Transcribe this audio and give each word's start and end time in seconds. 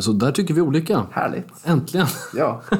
Så 0.00 0.12
där 0.12 0.32
tycker 0.32 0.54
vi 0.54 0.60
olika. 0.60 1.06
Härligt. 1.12 1.48
Äntligen. 1.64 2.06
Ja. 2.34 2.62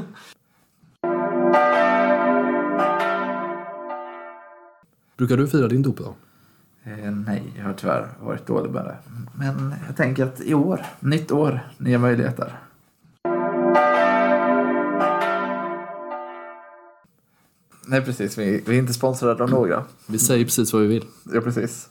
Brukar 5.17 5.37
du 5.37 5.49
fira 5.49 5.69
din 5.69 5.83
dop 5.83 5.99
då? 5.99 6.15
Eh, 6.85 7.11
nej, 7.11 7.53
jag 7.57 7.65
har 7.65 7.73
tyvärr 7.73 8.09
varit 8.23 8.47
dålig 8.47 8.71
med 8.71 8.85
det. 8.85 8.97
Men 9.35 9.75
jag 9.87 9.97
tänker 9.97 10.25
att 10.25 10.41
i 10.41 10.55
år, 10.55 10.87
nytt 11.01 11.33
år, 11.33 11.61
nya 11.79 11.99
möjligheter. 11.99 12.59
Nej, 17.87 18.03
precis. 18.05 18.39
Vi, 18.39 18.63
vi 18.67 18.75
är 18.75 18.79
inte 18.79 18.93
sponsrade 18.93 19.43
av 19.45 19.51
några. 19.51 19.85
Vi 20.07 20.19
säger 20.19 20.45
precis 20.45 20.73
vad 20.73 20.83
vi 20.83 20.89
vill. 20.89 21.05
Ja, 21.33 21.41
precis. 21.41 21.89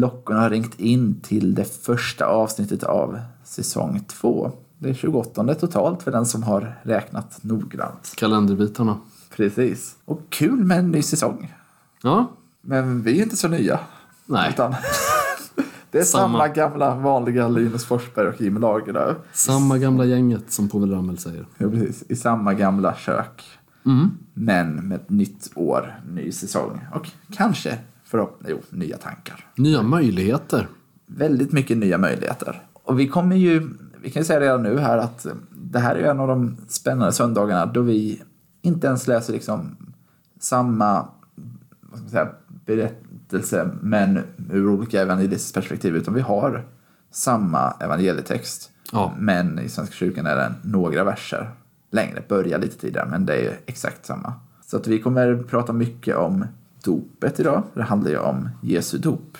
Klockorna 0.00 0.40
har 0.40 0.50
ringt 0.50 0.80
in 0.80 1.20
till 1.20 1.54
det 1.54 1.64
första 1.64 2.26
avsnittet 2.26 2.82
av 2.82 3.18
säsong 3.44 4.00
två. 4.08 4.52
Det 4.78 4.90
är 4.90 4.94
28 4.94 5.54
totalt 5.54 6.02
för 6.02 6.10
den 6.12 6.26
som 6.26 6.42
har 6.42 6.78
räknat 6.82 7.38
noggrant. 7.42 8.12
Kalenderbitarna. 8.16 8.98
Precis. 9.36 9.96
Och 10.04 10.20
kul 10.28 10.64
med 10.64 10.78
en 10.78 10.90
ny 10.90 11.02
säsong. 11.02 11.54
Ja, 12.02 12.30
Men 12.62 13.02
vi 13.02 13.18
är 13.18 13.22
inte 13.22 13.36
så 13.36 13.48
nya. 13.48 13.80
nej. 14.26 14.50
Utan 14.50 14.74
det 15.90 15.98
är 15.98 16.04
samma. 16.04 16.38
Samma. 16.38 16.48
gamla 16.48 16.94
vanliga 16.94 17.48
Linus 17.48 17.84
Forsberg 17.84 18.28
och 18.28 18.40
Jimmy 18.40 18.60
Lagerlöf. 18.60 19.16
Samma 19.32 19.78
gamla 19.78 20.04
gänget 20.04 20.52
som 20.52 20.68
Povel 20.68 20.90
Ramel 20.90 21.18
säger. 21.18 21.46
Ja, 21.58 21.70
precis. 21.70 22.04
I 22.08 22.16
samma 22.16 22.54
gamla 22.54 22.94
kök. 22.94 23.42
Men 24.34 24.74
med 24.74 24.96
ett 25.00 25.10
nytt 25.10 25.50
år, 25.54 26.00
ny 26.12 26.32
säsong. 26.32 26.80
Och 26.94 27.08
kanske, 27.32 27.78
förhoppningsvis, 28.10 28.66
jo, 28.70 28.78
nya 28.78 28.96
tankar. 28.96 29.46
Nya 29.56 29.82
möjligheter. 29.82 30.68
Väldigt 31.06 31.52
mycket 31.52 31.76
nya 31.76 31.98
möjligheter. 31.98 32.62
Och 32.72 33.00
vi 33.00 33.08
kommer 33.08 33.36
ju, 33.36 33.70
vi 34.02 34.10
kan 34.10 34.20
ju 34.22 34.24
säga 34.26 34.40
redan 34.40 34.62
nu 34.62 34.78
här 34.78 34.98
att 34.98 35.26
det 35.50 35.78
här 35.78 35.94
är 35.94 36.10
en 36.10 36.20
av 36.20 36.28
de 36.28 36.56
spännande 36.68 37.12
söndagarna 37.12 37.66
då 37.66 37.80
vi 37.80 38.22
inte 38.62 38.86
ens 38.86 39.06
läser 39.06 39.32
liksom 39.32 39.76
samma 40.40 41.08
vad 41.80 41.98
ska 41.98 42.02
man 42.02 42.10
säga, 42.10 42.28
berättelse 42.66 43.70
men 43.80 44.20
ur 44.50 44.68
olika 44.68 45.02
evangelistiska 45.02 45.60
perspektiv 45.60 45.96
utan 45.96 46.14
vi 46.14 46.20
har 46.20 46.64
samma 47.10 47.70
evangelietext. 47.80 48.70
Ja. 48.92 49.12
Men 49.18 49.58
i 49.58 49.68
Svenska 49.68 49.94
kyrkan 49.94 50.26
är 50.26 50.36
det 50.36 50.54
några 50.62 51.04
verser 51.04 51.50
längre, 51.90 52.22
börjar 52.28 52.58
lite 52.58 52.78
tidigare 52.78 53.08
men 53.10 53.26
det 53.26 53.46
är 53.46 53.58
exakt 53.66 54.06
samma. 54.06 54.32
Så 54.66 54.76
att 54.76 54.86
vi 54.86 54.98
kommer 54.98 55.42
prata 55.42 55.72
mycket 55.72 56.16
om 56.16 56.44
dopet 56.84 57.40
idag. 57.40 57.62
Det 57.74 57.82
handlar 57.82 58.10
ju 58.10 58.18
om 58.18 58.48
Jesu 58.62 58.98
dop. 58.98 59.38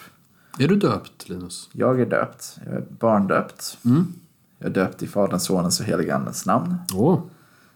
Är 0.59 0.69
du 0.69 0.77
döpt, 0.77 1.29
Linus? 1.29 1.69
Jag 1.73 2.01
är 2.01 2.07
döpt. 2.07 2.59
Jag 2.65 2.75
är 2.75 2.85
barndöpt. 2.99 3.79
Jag 4.59 4.69
är 4.69 4.75
döpt 4.75 5.03
i 5.03 5.07
Faderns, 5.07 5.45
Sonens 5.45 5.81
och 5.81 5.87
Helige 5.87 6.15
Andens 6.15 6.47
namn. 6.47 6.75
Åh, 6.95 7.21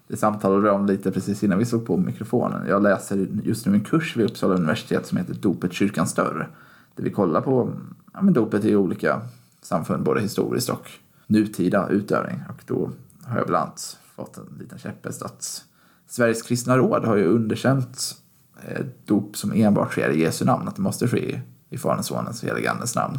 Det 0.08 0.16
samtalade 0.16 0.60
vi 0.60 0.68
om 0.68 0.86
lite 0.86 1.10
precis 1.10 1.42
innan 1.42 1.58
vi 1.58 1.64
såg 1.64 1.86
på 1.86 1.96
mikrofonen. 1.96 2.68
Jag 2.68 2.82
läser 2.82 3.26
just 3.44 3.66
nu 3.66 3.74
en 3.74 3.84
kurs 3.84 4.16
vid 4.16 4.30
Uppsala 4.30 4.54
universitet 4.54 5.06
som 5.06 5.18
heter 5.18 5.34
Dopet 5.34 5.72
kyrkans 5.72 6.14
dörr. 6.14 6.48
Där 6.96 7.04
vi 7.04 7.10
kollar 7.10 7.40
på 7.40 7.72
ja, 8.12 8.22
men 8.22 8.34
dopet 8.34 8.64
i 8.64 8.76
olika 8.76 9.20
samfund, 9.62 10.04
både 10.04 10.20
historiskt 10.20 10.68
och 10.68 10.90
nutida 11.26 11.88
utövning. 11.88 12.42
Och 12.48 12.62
då 12.66 12.90
har 13.24 13.38
jag 13.38 13.46
bland 13.46 13.62
annat 13.62 13.98
fått 14.16 14.36
en 14.36 14.58
liten 14.58 14.78
käpphäst 14.78 15.22
att 15.22 15.64
Sveriges 16.08 16.42
kristna 16.42 16.76
råd 16.76 17.04
har 17.04 17.16
ju 17.16 17.24
underkänt 17.26 18.16
dop 19.04 19.36
som 19.36 19.52
enbart 19.52 19.90
sker 19.92 20.10
i 20.10 20.20
Jesu 20.20 20.44
namn, 20.44 20.68
att 20.68 20.76
det 20.76 20.82
måste 20.82 21.08
ske 21.08 21.40
i, 21.70 21.78
Faderns, 21.78 22.06
Sonens 22.06 22.42
och 22.42 22.48
Helige 22.48 22.70
Andens 22.70 22.94
namn. 22.94 23.18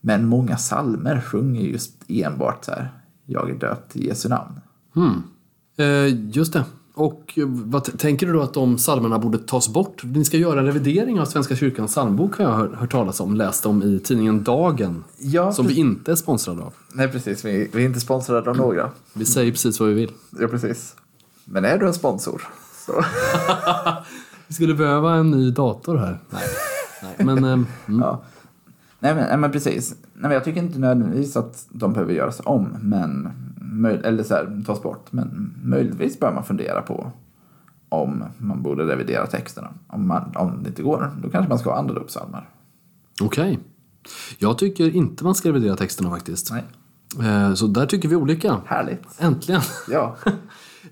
Men 0.00 0.26
många 0.26 0.56
salmer 0.56 1.20
sjunger 1.20 1.60
just 1.60 1.92
enbart 2.08 2.64
så 2.64 2.70
här, 2.70 2.90
jag 3.26 3.50
är 3.50 3.54
döpt 3.54 3.96
i 3.96 4.06
Jesu 4.06 4.28
namn. 4.28 4.60
eh, 5.76 6.28
just 6.36 6.52
det. 6.52 6.64
Och 6.94 7.32
eh, 7.38 7.44
vad 7.48 7.98
tänker 7.98 8.26
du 8.26 8.32
då 8.32 8.42
att 8.42 8.54
de 8.54 8.76
psalmerna 8.76 9.18
borde 9.18 9.38
tas 9.38 9.68
bort? 9.68 10.04
Ni 10.04 10.24
ska 10.24 10.36
göra 10.36 10.60
en 10.60 10.66
revidering 10.66 11.20
av 11.20 11.24
Svenska 11.24 11.56
kyrkans 11.56 11.90
psalmbok 11.90 12.38
har 12.38 12.44
jag 12.44 12.52
hört, 12.52 12.74
hört 12.74 12.92
talas 12.92 13.20
om. 13.20 13.34
Läst 13.34 13.66
om 13.66 13.82
i 13.82 13.98
tidningen 13.98 14.44
Dagen. 14.44 15.04
Ja, 15.18 15.52
Som 15.52 15.66
vi 15.66 15.74
inte 15.74 16.12
är 16.12 16.16
sponsrade 16.16 16.62
av. 16.62 16.74
Nej, 16.92 17.08
precis. 17.08 17.44
Vi, 17.44 17.70
vi 17.72 17.82
är 17.82 17.86
inte 17.86 18.00
sponsrade 18.00 18.50
av 18.50 18.56
några. 18.56 18.90
Vi 19.12 19.24
säger 19.24 19.52
precis 19.52 19.80
vad 19.80 19.88
vi 19.88 19.94
vill. 19.94 20.10
Ja, 20.40 20.48
precis. 20.48 20.94
Men 21.44 21.64
är 21.64 21.78
du 21.78 21.86
en 21.86 21.94
sponsor? 21.94 22.42
Så. 22.86 22.92
Vi 24.48 24.54
skulle 24.54 24.74
behöva 24.74 25.14
en 25.14 25.30
ny 25.30 25.50
dator 25.50 25.96
här. 25.96 26.18
Nej, 26.30 26.42
Nej 27.02 27.26
men... 27.26 27.44
eh, 27.44 27.52
mm. 27.52 27.66
Ja. 28.00 28.22
Nej, 28.98 29.14
men, 29.14 29.24
nej, 29.28 29.36
men 29.36 29.52
precis. 29.52 29.90
Nej, 29.90 30.22
men 30.22 30.30
jag 30.30 30.44
tycker 30.44 30.62
inte 30.62 30.78
nödvändigtvis 30.78 31.36
att 31.36 31.66
de 31.70 31.92
behöver 31.92 32.12
göras 32.12 32.40
om, 32.44 32.68
men 32.80 33.28
eller 34.04 34.22
så 34.22 34.34
här, 34.34 34.62
tas 34.66 34.82
bort. 34.82 35.06
Men 35.12 35.54
möjligtvis 35.62 36.20
bör 36.20 36.32
man 36.34 36.44
fundera 36.44 36.82
på 36.82 37.12
om 37.88 38.24
man 38.38 38.62
borde 38.62 38.84
revidera 38.86 39.26
texterna. 39.26 39.68
Om, 39.86 40.06
man, 40.08 40.32
om 40.36 40.62
det 40.62 40.68
inte 40.68 40.82
går, 40.82 41.10
då 41.22 41.30
kanske 41.30 41.48
man 41.48 41.58
ska 41.58 41.70
ha 41.70 41.78
andra 41.78 41.94
dopsalmer. 41.94 42.48
Okej. 43.22 43.58
Jag 44.38 44.58
tycker 44.58 44.96
inte 44.96 45.24
man 45.24 45.34
ska 45.34 45.48
revidera 45.48 45.76
texterna 45.76 46.10
faktiskt. 46.10 46.52
Nej. 46.52 46.64
Eh, 47.28 47.54
Så 47.54 47.66
där 47.66 47.86
tycker 47.86 48.08
vi 48.08 48.16
olika. 48.16 48.56
Härligt. 48.66 49.02
Äntligen. 49.18 49.60
Ja. 49.90 50.16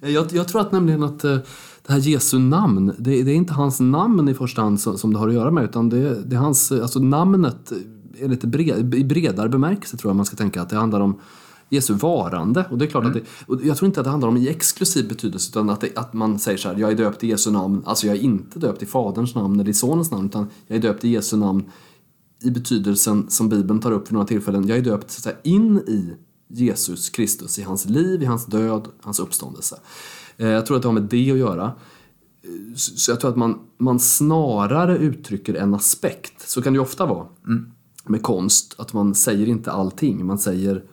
Jag, 0.01 0.33
jag 0.33 0.49
tror 0.49 0.61
att 0.61 0.73
nämligen 0.73 1.03
att 1.03 1.25
eh, 1.25 1.39
det 1.87 1.93
här 1.93 1.99
Jesu 1.99 2.39
namn, 2.39 2.93
det, 2.99 3.23
det 3.23 3.31
är 3.31 3.37
inte 3.37 3.53
hans 3.53 3.81
namn 3.81 4.29
i 4.29 4.35
första 4.35 4.63
hand 4.63 4.81
som, 4.81 4.99
som 4.99 5.13
det 5.13 5.19
har 5.19 5.29
att 5.29 5.35
göra 5.35 5.51
med 5.51 5.65
utan 5.65 5.89
det, 5.89 6.23
det 6.25 6.37
är 6.37 6.41
hans, 6.41 6.73
eh, 6.73 6.83
alltså 6.83 6.99
namnet 6.99 7.73
är 8.21 8.29
lite 8.29 8.47
bred, 8.47 8.95
i 8.95 9.05
bredare 9.05 9.49
bemärkelse 9.49 9.97
tror 9.97 10.11
jag 10.11 10.17
man 10.17 10.27
ska 10.27 10.37
tänka 10.37 10.63
att 10.63 10.69
det 10.69 10.77
handlar 10.77 11.01
om 11.01 11.21
Jesu 11.69 11.95
varande. 11.95 12.67
Och 12.71 12.79
det 12.79 12.85
är 12.85 12.87
klart 12.87 13.05
att 13.05 13.13
det, 13.13 13.23
och 13.47 13.65
jag 13.65 13.77
tror 13.77 13.87
inte 13.87 14.01
att 14.01 14.05
det 14.05 14.11
handlar 14.11 14.29
om 14.29 14.37
i 14.37 14.49
exklusiv 14.49 15.09
betydelse 15.09 15.51
utan 15.51 15.71
att, 15.71 15.81
det, 15.81 15.99
att 15.99 16.13
man 16.13 16.39
säger 16.39 16.59
så 16.59 16.69
här, 16.69 16.77
jag 16.77 16.93
är 16.93 16.97
döpt 16.97 17.25
i 17.25 17.29
Jesu 17.29 17.51
namn, 17.51 17.83
alltså 17.87 18.07
jag 18.07 18.17
är 18.17 18.21
inte 18.21 18.59
döpt 18.59 18.83
i 18.83 18.87
Faderns 18.87 19.35
namn 19.35 19.61
eller 19.61 19.71
i 19.71 19.75
Sonens 19.75 20.11
namn 20.11 20.27
utan 20.27 20.47
jag 20.67 20.77
är 20.77 20.83
döpt 20.83 21.05
i 21.05 21.09
Jesu 21.09 21.37
namn 21.37 21.65
i 22.43 22.51
betydelsen 22.51 23.31
som 23.31 23.49
Bibeln 23.49 23.81
tar 23.81 23.93
upp 23.93 24.09
vid 24.09 24.13
några 24.13 24.27
tillfällen. 24.27 24.69
Jag 24.69 24.79
är 24.79 24.83
döpt 24.83 25.11
så 25.11 25.21
säga, 25.21 25.37
in 25.43 25.79
i 25.79 26.15
Jesus 26.49 27.11
Kristus, 27.11 27.59
i 27.59 27.63
hans 27.63 27.87
liv, 27.89 28.23
i 28.23 28.25
hans 28.27 28.47
död, 28.47 28.89
hans 29.03 29.21
uppståndelse. 29.21 29.81
Eh, 30.37 30.49
Jag 30.49 30.67
tror 30.67 30.77
att 30.77 30.83
det 30.83 30.89
har 30.89 30.93
med 30.93 31.03
det 31.03 31.31
att 31.33 31.39
göra. 31.39 31.65
Eh, 32.43 32.75
Så 32.77 33.11
jag 33.11 33.21
tror 33.21 33.31
att 33.31 33.37
man, 33.37 33.59
man 33.79 34.01
snarare 34.01 34.99
uttrycker 34.99 35.55
en 35.55 35.75
aspekt. 35.75 36.49
Så 36.49 36.63
kan 36.63 36.73
det 36.73 36.77
ju 36.77 36.83
ofta 36.83 37.07
vara 37.07 37.27
med 38.07 38.23
konst, 38.23 38.75
att 38.79 38.93
man 38.93 39.15
säger 39.15 39.49
inte 39.49 39.73
allting, 39.73 40.27
man 40.27 40.39
säger 40.39 40.85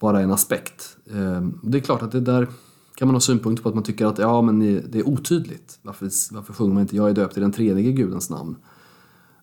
bara 0.00 0.20
en 0.20 0.30
aspekt. 0.32 0.96
Eh, 1.06 1.48
Det 1.62 1.78
är 1.78 1.82
klart 1.82 2.02
att 2.02 2.12
det 2.12 2.20
där 2.20 2.48
kan 2.94 3.08
man 3.08 3.14
ha 3.14 3.20
synpunkter 3.20 3.62
på 3.62 3.68
att 3.68 3.74
man 3.74 3.84
tycker 3.84 4.06
att 4.06 4.18
ja, 4.18 4.42
men 4.42 4.58
det 4.90 4.98
är 4.98 5.08
otydligt. 5.08 5.78
Varför, 5.82 6.34
varför 6.34 6.52
sjunger 6.52 6.74
man 6.74 6.80
inte 6.80 6.96
jag 6.96 7.10
är 7.10 7.14
döpt 7.14 7.36
i 7.36 7.40
den 7.40 7.52
tredje 7.52 7.92
gudens 7.92 8.30
namn? 8.30 8.56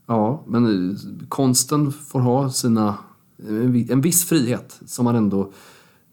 Ja, 0.06 0.44
men 0.48 0.98
konsten 1.30 1.92
får 1.92 2.20
ha 2.20 2.50
sina, 2.52 2.98
en 3.38 3.72
vi- 3.72 3.92
en 3.92 4.02
viss 4.02 4.26
frihet 4.26 4.80
som, 4.86 5.06
man 5.06 5.16
ändå, 5.16 5.52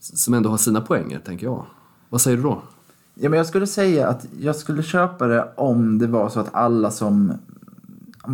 som 0.01 0.35
ändå 0.35 0.51
har 0.51 0.57
sina 0.57 0.81
poänger, 0.81 1.19
tänker 1.19 1.47
jag. 1.47 1.67
Vad 2.09 2.21
säger 2.21 2.37
du 2.37 2.43
då? 2.43 2.63
Ja, 3.15 3.31
men 3.31 3.37
jag 3.37 3.47
skulle 3.47 3.67
säga 3.67 4.09
att 4.09 4.27
jag 4.41 4.57
skulle 4.57 4.83
köpa 4.83 5.27
det 5.27 5.53
om 5.57 5.99
det 5.99 6.07
var 6.07 6.29
så 6.29 6.41
att 6.41 6.55
alla 6.55 6.91
som... 6.91 7.33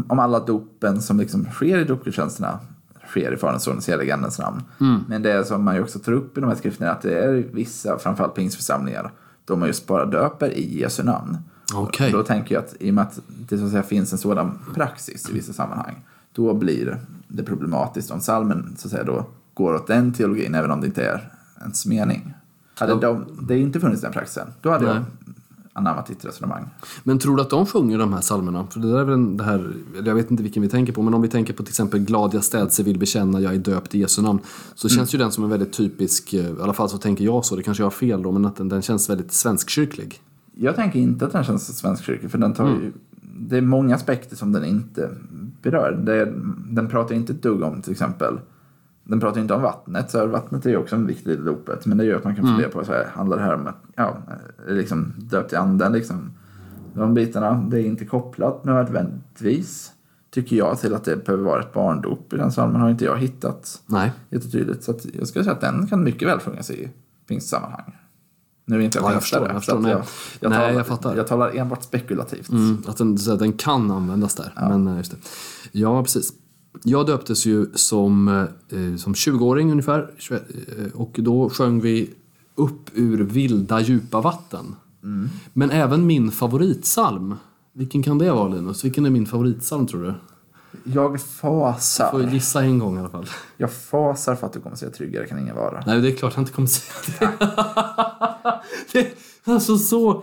Om 0.09 0.19
alla 0.19 0.41
dopen 0.41 1.03
som 1.03 1.19
liksom 1.21 1.45
sker 1.45 1.79
i 1.79 1.85
dopgudstjänsterna 1.85 2.59
sker 3.09 3.33
i 3.33 3.37
Faderns, 3.37 3.63
Sonens 3.63 3.89
och 3.89 3.93
Helige 3.93 4.15
Andens 4.15 4.39
namn. 4.39 4.63
Men 5.09 5.23
det 5.23 5.33
är 5.33 5.43
som 5.43 5.65
man 5.65 5.75
ju 5.75 5.83
också 5.83 5.99
tar 5.99 6.13
upp 6.13 6.39
i 6.39 6.41
de 6.41 6.47
här 6.49 6.57
skrifterna 6.57 6.91
att 6.91 7.03
det 7.03 7.19
är 7.25 7.33
vissa, 7.53 7.99
framförallt 7.99 8.35
pingstförsamlingar, 8.35 9.13
de 9.45 9.59
man 9.61 9.69
just 9.69 9.87
bara 9.87 10.05
döper 10.07 10.51
i 10.51 10.81
Jesu 10.81 11.03
namn. 11.03 11.39
Okej. 11.75 12.13
Då 12.13 12.23
tänker 12.23 12.55
jag 12.55 12.65
att 12.65 12.75
i 12.81 12.91
och 12.91 12.95
med 12.95 13.03
att 13.03 13.21
det 13.49 13.59
så 13.59 13.65
att 13.65 13.71
säga 13.71 13.83
finns 13.83 14.13
en 14.13 14.19
sådan 14.19 14.59
praxis 14.75 15.31
i 15.31 15.33
vissa 15.33 15.53
sammanhang, 15.53 16.05
då 16.37 16.55
blir 16.55 16.99
det 17.29 17.43
problematiskt 17.43 18.11
om 18.11 18.21
salmen 18.21 18.75
så 18.77 18.89
att 18.89 18.93
säga 18.93 19.05
då 19.05 19.27
går 19.55 19.75
åt 19.75 19.87
den 19.87 20.13
teologin, 20.13 20.55
även 20.55 20.71
om 20.71 20.81
det 20.81 20.87
inte 20.87 21.05
är 21.05 21.33
ens 21.61 21.87
mening. 21.87 22.35
Hade 22.79 22.95
de, 22.95 23.25
det 23.43 23.59
inte 23.59 23.81
funnits 23.81 24.03
den 24.03 24.13
praxisen, 24.13 24.49
då 24.61 24.71
hade 24.71 24.87
jag 24.87 24.95
Nej. 24.95 25.05
anammat 25.73 26.07
ditt 26.07 26.25
resonemang. 26.25 26.69
Men 27.05 27.19
tror 27.19 27.37
du 27.37 27.43
att 27.43 27.51
de 27.51 27.67
sjunger 27.67 27.99
de 27.99 28.13
här 28.13 28.21
psalmerna? 28.21 28.67
För 28.71 28.81
det 28.81 28.93
där 28.93 28.99
är 28.99 29.05
väl 29.05 29.37
det 29.37 29.45
här, 29.45 29.73
jag 30.05 30.15
vet 30.15 30.31
inte 30.31 30.43
vilken 30.43 30.63
vi 30.63 30.69
tänker 30.69 30.93
på, 30.93 31.03
men 31.03 31.15
om 31.15 31.23
vi 31.23 31.29
tänker 31.29 31.53
på 31.53 31.63
till 31.63 31.71
exempel 31.71 32.01
Glad 32.01 32.35
jag 32.35 32.45
städse 32.45 32.83
vill 32.83 32.99
bekänna, 32.99 33.41
jag 33.41 33.55
är 33.55 33.59
döpt 33.59 33.95
i 33.95 33.99
Jesu 33.99 34.23
namn. 34.23 34.41
Så 34.75 34.89
känns 34.89 35.15
ju 35.15 35.19
den 35.19 35.33
som 35.33 35.45
en 35.45 35.51
väldigt 35.51 35.73
typisk, 35.73 36.33
eh, 36.33 36.41
i 36.41 36.57
alla 36.63 36.73
fall 36.73 36.89
så 36.89 36.99
tänker 36.99 37.25
jag 37.25 37.45
så, 37.45 37.57
det 37.57 37.63
kanske 37.63 37.83
jag 37.83 37.87
har 37.87 37.91
fel 37.91 38.23
då, 38.23 38.33
men 38.33 38.45
att 38.45 38.57
den, 38.57 38.69
den 38.69 38.83
känns 38.83 39.11
väldigt 39.11 39.33
svenskkyrklig. 39.33 40.21
Jag 40.55 40.77
tänker 40.77 40.99
inte 40.99 41.27
att 41.27 41.33
den 41.33 41.45
känns 41.45 41.79
svenskkyrklig, 41.79 42.31
för 42.31 42.39
den 42.39 42.55
tar 42.55 42.69
ju, 42.69 42.93
det 43.39 43.57
är 43.57 43.63
många 43.63 43.95
aspekter 43.95 44.37
som 44.37 44.53
den 44.53 44.65
inte 44.65 45.11
berör. 45.63 45.93
Det, 45.93 46.33
den 46.75 46.89
pratar 46.89 47.15
inte 47.15 47.33
ett 47.33 47.43
dugg 47.43 47.63
om 47.63 47.83
till 47.83 47.93
exempel, 47.93 48.39
den 49.05 49.21
pratar 49.21 49.41
inte 49.41 49.55
om 49.55 49.63
vattnet, 49.63 50.11
så 50.11 50.27
vattnet 50.27 50.67
är 50.67 50.71
ju 50.71 50.77
också 50.77 50.97
en 50.97 51.07
viktig 51.07 51.33
del 51.33 51.41
i 51.41 51.45
dopet, 51.45 51.87
men 51.87 51.99
det 51.99 52.05
gör 52.05 52.17
att 52.17 52.25
man 52.25 52.37
kan 52.37 52.47
fundera 52.47 52.69
på, 52.69 52.85
så 52.85 52.93
här, 52.93 53.05
handlar 53.15 53.37
det 53.37 53.43
här 53.43 53.55
om 53.55 53.67
att, 53.67 53.83
ja, 53.95 54.17
liksom 54.69 55.13
döpt 55.17 55.53
i 55.53 55.57
anden 55.57 55.93
liksom? 55.93 56.31
de 56.97 57.15
bitarna. 57.15 57.67
Det 57.71 57.81
är 57.81 57.85
inte 57.85 58.05
kopplat 58.05 58.65
nödvändigtvis, 58.65 59.93
tycker 60.31 60.57
jag, 60.57 60.79
till 60.79 60.95
att 60.95 61.05
det 61.05 61.25
behöver 61.25 61.45
vara 61.45 61.61
ett 61.61 61.73
barndop. 61.73 62.33
I 62.33 62.37
den 62.37 62.51
psalmen 62.51 62.81
har 62.81 62.91
inte 62.91 63.05
jag 63.05 63.19
hittat 63.19 63.83
Nej. 63.87 64.13
jättetydligt. 64.31 64.85
Så 64.85 64.95
jag 65.13 65.29
skulle 65.29 65.45
säga 65.45 65.55
att 65.55 65.61
den 65.61 65.87
kan 65.87 66.05
mycket 66.05 66.29
väl 66.29 66.39
sjungas 66.39 66.71
i 66.71 66.91
pingstsammanhang. 67.29 67.96
Nu 68.69 68.77
är 68.77 68.81
inte 68.81 68.99
jag 68.99 69.05
Ja, 69.09 69.13
jag 69.13 69.23
förstår, 69.23 69.47
jag 69.49 69.57
förstår. 69.57 69.79
Nej. 69.79 69.91
jag, 69.91 70.03
jag, 70.41 70.51
Nej, 70.51 70.59
talar, 70.59 70.73
jag 70.73 70.87
fattar. 70.87 71.17
jag 71.17 71.27
talar 71.27 71.57
enbart 71.57 71.83
spekulativt. 71.83 72.49
Mm, 72.49 72.83
att 72.87 72.97
den, 72.97 73.19
så 73.19 73.37
den 73.37 73.53
kan 73.53 73.91
användas 73.91 74.35
där. 74.35 74.53
Men, 74.57 74.89
eh, 74.89 74.97
just 74.97 75.11
det. 75.11 75.17
Ja, 75.73 76.03
precis. 76.03 76.33
Jag 76.83 77.07
döptes 77.07 77.47
ju 77.47 77.67
som, 77.75 78.29
eh, 78.29 78.97
som 78.97 79.15
20-åring 79.15 79.71
ungefär. 79.71 80.11
21, 80.19 80.43
eh, 80.79 81.01
Och 81.01 81.17
då 81.19 81.51
sjöng 81.51 81.81
vi 81.81 82.11
upp 82.55 82.91
ur 82.95 83.19
vilda 83.25 83.81
djupa 83.81 84.21
vatten. 84.21 84.75
Men 85.53 85.71
även 85.71 86.07
min 86.07 86.31
favoritsalm. 86.31 87.35
Vilken 87.73 88.03
kan 88.03 88.19
det 88.19 88.33
vara 88.33 88.49
Linus? 88.49 88.85
Vilken 88.85 89.07
är 89.07 89.11
min 89.11 89.27
favoritsalm 89.27 89.87
tror 89.87 90.03
du? 90.03 90.15
Jag 90.85 91.21
Får 91.21 91.73
fasar. 91.73 92.29
gissa 92.33 92.63
en 92.63 92.79
gång 92.79 92.97
i 92.97 93.01
alla 93.01 93.09
fall. 93.09 93.27
Jag 93.57 93.73
fasar 93.73 94.35
för 94.35 94.47
att 94.47 94.53
du 94.53 94.61
kommer 94.61 94.77
säga 94.77 94.91
tryggare 94.91 95.27
kan 95.27 95.39
ingen 95.39 95.57
vara. 95.57 95.83
Nej, 95.87 96.01
det 96.01 96.09
är 96.09 96.13
klart 96.17 96.33
jag 96.37 96.43
inte 96.43 96.53
kommer 96.53 96.69
säga 96.69 97.31
det. 98.93 98.93
det 99.45 99.53
alltså 99.53 99.79
så... 99.79 100.23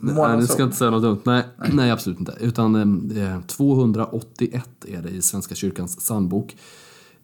Nej, 0.00 0.36
nu 0.36 0.46
ska 0.46 0.58
jag 0.62 0.66
inte 0.66 0.76
säga 0.76 0.90
något 0.90 1.02
dumt. 1.02 1.20
Nej, 1.24 1.44
nej. 1.72 1.90
absolut 1.90 2.18
inte. 2.18 2.34
Utan 2.40 2.74
eh, 3.16 3.40
281 3.46 4.68
är 4.88 5.02
det 5.02 5.10
i 5.10 5.22
Svenska 5.22 5.54
kyrkans 5.54 5.96
psalmbok. 5.96 6.56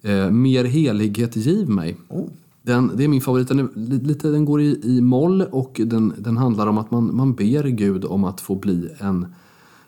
Eh, 0.03 0.31
Mer 0.31 0.65
helighet 0.65 1.37
giv 1.37 1.69
mig. 1.69 1.97
Oh. 2.09 2.27
Den, 2.63 2.91
det 2.95 3.05
är 3.05 3.09
min 3.09 3.21
favorit. 3.21 3.49
Den, 3.49 3.59
är 3.59 3.69
li- 3.75 4.01
lite, 4.01 4.29
den 4.29 4.45
går 4.45 4.61
i, 4.61 4.81
i 4.85 5.01
moll 5.01 5.43
och 5.43 5.81
den, 5.85 6.13
den 6.19 6.37
handlar 6.37 6.67
om 6.67 6.79
att 6.79 6.91
man, 6.91 7.17
man 7.17 7.35
ber 7.35 7.65
Gud 7.65 8.05
om 8.05 8.25
att 8.25 8.41
få 8.41 8.55
bli 8.55 8.89
en 8.99 9.35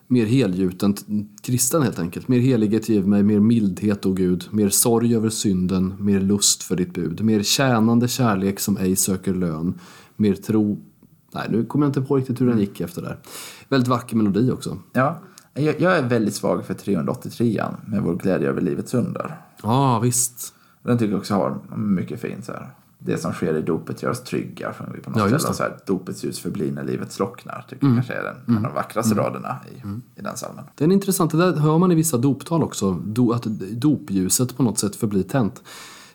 mer 0.09 0.27
helgjuten 0.27 0.95
kristen 1.43 1.83
helt 1.83 1.99
enkelt. 1.99 2.29
Mer 2.29 2.39
helighet 2.39 2.89
giv 2.89 3.09
mig, 3.09 3.23
mer 3.23 3.41
mildhet, 3.41 4.07
o 4.07 4.13
Gud, 4.13 4.45
mer 4.51 4.69
sorg 4.69 5.15
över 5.17 5.29
synden, 5.29 5.95
mer 5.99 6.21
lust 6.21 6.63
för 6.63 6.77
ditt 6.77 6.95
bud, 6.95 7.25
mer 7.25 7.43
tjänande 7.43 8.09
kärlek 8.09 8.61
som 8.61 8.77
ej 8.77 8.97
söker 8.97 9.35
lön, 9.35 9.81
mer 10.17 10.35
tro... 10.35 10.79
Nej, 11.35 11.47
nu 11.51 11.65
kommer 11.65 11.87
jag 11.87 11.91
inte 11.91 12.03
på 12.03 12.17
riktigt 12.17 12.41
hur 12.41 12.47
den 12.47 12.59
gick 12.59 12.81
efter 12.81 13.03
där. 13.03 13.19
Väldigt 13.69 13.89
vacker 13.89 14.17
melodi 14.17 14.51
också. 14.51 14.79
Ja, 14.93 15.19
jag, 15.55 15.81
jag 15.81 15.99
är 15.99 16.09
väldigt 16.09 16.35
svag 16.35 16.67
för 16.67 16.75
383an 16.75 17.75
med 17.87 18.03
vår 18.03 18.15
glädje 18.15 18.49
över 18.49 18.61
livets 18.61 18.95
under. 18.95 19.37
Ja, 19.63 19.99
visst. 19.99 20.55
Den 20.83 20.99
tycker 20.99 21.13
jag 21.13 21.21
också 21.21 21.35
har 21.35 21.77
mycket 21.77 22.21
fint 22.21 22.45
så 22.45 22.53
här. 22.53 22.71
Det 22.99 23.19
som 23.19 23.33
sker 23.33 23.57
i 23.57 23.63
dopet 23.63 24.03
gör 24.03 24.11
oss 24.11 24.23
trygga. 24.25 24.73
Från 24.73 24.93
vi 24.95 25.01
på 25.01 25.11
något 25.11 25.31
Ja, 25.31 25.39
ställe. 25.39 25.55
Så 25.55 25.63
här, 25.63 25.77
Dopets 25.87 26.25
ljus 26.25 26.41
förblir 26.41 26.73
när 26.73 26.85
livet 26.85 27.13
slocknar. 27.13 27.67
Tycker 27.69 27.87
jag 27.87 27.97
kanske 27.97 28.13
är 28.13 28.23
den, 28.23 28.37
en 28.47 28.57
av 28.57 28.63
de 28.63 28.75
vackraste 28.75 29.15
raderna 29.15 29.57
i, 29.71 29.77
i 30.21 30.23
den 30.23 30.37
salmen. 30.37 30.65
Det 30.75 30.85
är 30.85 30.93
intressant, 30.93 31.31
det 31.31 31.39
där 31.39 31.53
hör 31.57 31.79
man 31.79 31.93
i 31.93 31.95
vissa 31.95 32.19
doptal 32.19 32.63
också, 32.63 32.93
do, 32.93 33.33
att 33.33 33.43
dopljuset 33.71 34.57
på 34.57 34.63
något 34.63 34.79
sätt 34.79 34.97
förblir 34.97 35.23
tänt. 35.23 35.63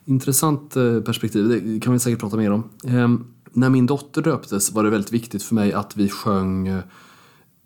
Intressant 0.06 0.76
eh, 0.76 1.00
perspektiv, 1.02 1.48
det 1.48 1.80
kan 1.80 1.94
vi 1.94 2.00
säkert 2.00 2.20
prata 2.20 2.38
mer 2.38 2.52
om. 2.52 2.70
Ehm, 2.88 3.26
när 3.54 3.70
min 3.70 3.86
dotter 3.86 4.22
döptes 4.22 4.72
var 4.72 4.84
det 4.84 4.90
väldigt 4.90 5.14
viktigt 5.14 5.44
för 5.44 5.56
mig 5.56 5.74
att 5.74 5.98
vi 5.98 6.10
sjöng 6.10 6.68
eh, 6.68 6.80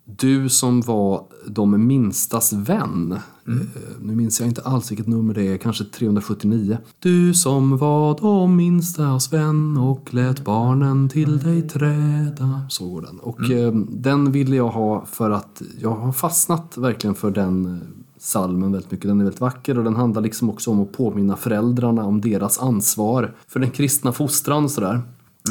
Du 0.08 0.48
som 0.48 0.80
var 0.80 1.24
de 1.46 1.86
minstas 1.86 2.52
vän. 2.52 3.12
Eh, 3.12 3.52
Nu 4.00 4.16
minns 4.16 4.40
jag 4.40 4.48
inte 4.48 4.62
alls 4.62 4.90
vilket 4.90 5.06
nummer 5.06 5.34
det 5.34 5.42
är, 5.42 5.56
kanske 5.56 5.84
379. 5.84 6.78
Du 6.98 7.34
som 7.34 7.76
var 7.76 8.18
de 8.20 8.56
minstas 8.56 9.32
vän 9.32 9.76
och 9.76 10.14
lät 10.14 10.44
barnen 10.44 11.08
till 11.08 11.38
dig 11.38 11.68
träda. 11.68 12.60
Så 12.68 12.88
går 12.88 13.02
den. 13.02 13.18
Och 13.20 13.50
eh, 13.50 13.72
den 13.88 14.32
ville 14.32 14.56
jag 14.56 14.68
ha 14.68 15.04
för 15.06 15.30
att 15.30 15.62
jag 15.80 15.94
har 15.94 16.12
fastnat 16.12 16.76
verkligen 16.76 17.14
för 17.14 17.30
den 17.30 17.66
eh, 17.66 17.80
salmen 18.18 18.72
väldigt 18.72 18.90
mycket. 18.90 19.08
Den 19.08 19.20
är 19.20 19.24
väldigt 19.24 19.40
vacker 19.40 19.78
och 19.78 19.84
den 19.84 19.96
handlar 19.96 20.22
liksom 20.22 20.50
också 20.50 20.70
om 20.70 20.80
att 20.80 20.92
påminna 20.92 21.36
föräldrarna 21.36 22.04
om 22.04 22.20
deras 22.20 22.58
ansvar 22.58 23.34
för 23.48 23.60
den 23.60 23.70
kristna 23.70 24.12
fostran 24.12 24.64
och 24.64 24.70
sådär. 24.70 25.00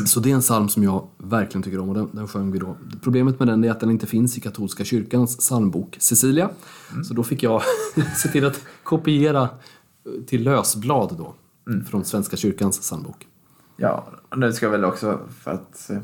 Så 0.05 0.19
det 0.19 0.31
är 0.31 0.35
en 0.35 0.41
psalm 0.41 0.69
som 0.69 0.83
jag 0.83 1.07
verkligen 1.17 1.63
tycker 1.63 1.79
om 1.79 1.89
och 1.89 1.95
den, 1.95 2.09
den 2.11 2.27
sjöng 2.27 2.51
vi 2.51 2.59
då. 2.59 2.75
Problemet 3.03 3.39
med 3.39 3.47
den 3.47 3.63
är 3.63 3.71
att 3.71 3.79
den 3.79 3.91
inte 3.91 4.07
finns 4.07 4.37
i 4.37 4.41
katolska 4.41 4.83
kyrkans 4.83 5.37
psalmbok 5.37 5.97
Cecilia. 5.99 6.49
Så 7.07 7.13
då 7.13 7.23
fick 7.23 7.43
jag 7.43 7.61
se 8.15 8.29
till 8.29 8.45
att 8.45 8.61
kopiera 8.83 9.41
eh, 9.41 9.49
till 10.27 10.43
lösblad 10.43 11.15
då. 11.17 11.33
Från 11.89 12.05
Svenska 12.05 12.37
kyrkans 12.37 12.79
psalmbok. 12.79 13.27
Ja, 13.77 14.07
och 14.29 14.39
nu 14.39 14.53
ska 14.53 14.65
jag 14.65 14.71
väl 14.71 14.85
också 14.85 15.19
för 15.43 15.51
att 15.51 15.89
eh, 15.89 15.97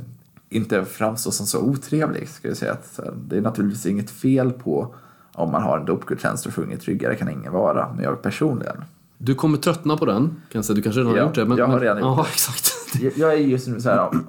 inte 0.50 0.86
framstå 0.86 1.32
som 1.32 1.46
så 1.46 1.62
otrevlig 1.62 2.30
ska 2.30 2.48
jag 2.48 2.58
säga 2.58 2.72
att 2.72 3.00
eh, 3.00 3.14
det 3.28 3.38
är 3.38 3.42
naturligtvis 3.42 3.86
inget 3.86 4.10
fel 4.10 4.52
på 4.52 4.96
om 5.34 5.52
man 5.52 5.62
har 5.62 5.80
en 5.80 5.86
dopgudstjänst 5.86 6.46
och 6.46 6.54
sjunger 6.54 6.78
tryggare 6.78 7.16
kan 7.16 7.30
ingen 7.30 7.54
vara. 7.54 7.94
Men 7.94 8.04
jag 8.04 8.22
personligen, 8.22 8.84
Du 9.24 9.36
kommer 9.36 9.58
tröttna 9.58 9.98
på 9.98 10.06
den, 10.06 10.42
kan 10.52 10.64
säga. 10.64 10.76
Du 10.76 10.82
kanske 10.82 11.02
redan 11.02 11.16
Ja, 11.16 11.22
har 11.22 11.28
gjort 11.28 11.36
det. 11.36 11.46
Men, 11.46 11.58
jag 11.58 11.66
har 11.66 11.74
men, 11.74 11.82
redan 11.82 11.98
gjort 11.98 12.18
ja, 12.18 12.24
det. 12.24 12.30
exakt. 12.30 12.74
jag, 13.02 13.12
jag 13.16 13.34
är 13.34 13.38
just 13.38 13.68
nu 13.68 13.82
så 13.82 13.90
här 13.90 14.08
om, 14.10 14.28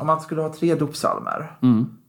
om 0.00 0.06
man 0.06 0.20
skulle 0.20 0.42
ha 0.42 0.52
tre 0.52 0.74
dopsalmer 0.74 1.56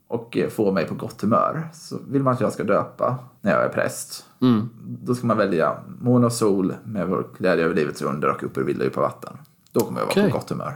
och 0.08 0.38
eh, 0.38 0.50
få 0.50 0.72
mig 0.72 0.88
på 0.88 0.96
gott 0.96 1.22
humör 1.22 1.70
så 1.74 1.98
vill 2.08 2.24
man 2.24 2.34
att 2.34 2.42
jag 2.42 2.54
ska 2.54 2.64
döpa 2.64 3.18
när 3.42 3.52
jag 3.52 3.64
är 3.64 3.70
präst. 3.70 4.26
Mm. 4.42 4.70
Då 4.86 5.16
ska 5.16 5.28
man 5.28 5.38
välja 5.38 5.78
mån 6.02 6.24
och 6.24 6.32
sol 6.32 6.74
med 6.84 7.08
vår 7.08 7.28
glädje 7.38 7.66
över 7.66 7.76
livets 7.76 8.02
under 8.02 8.30
och 8.30 8.44
upp 8.44 8.58
ur 8.58 8.64
vilda 8.64 8.84
djupa 8.84 9.02
vatten. 9.02 9.38
Då 9.72 9.80
kommer 9.80 10.00
jag 10.00 10.06
vara 10.06 10.12
Okej. 10.12 10.32
på 10.32 10.38
gott 10.38 10.50
humör. 10.50 10.74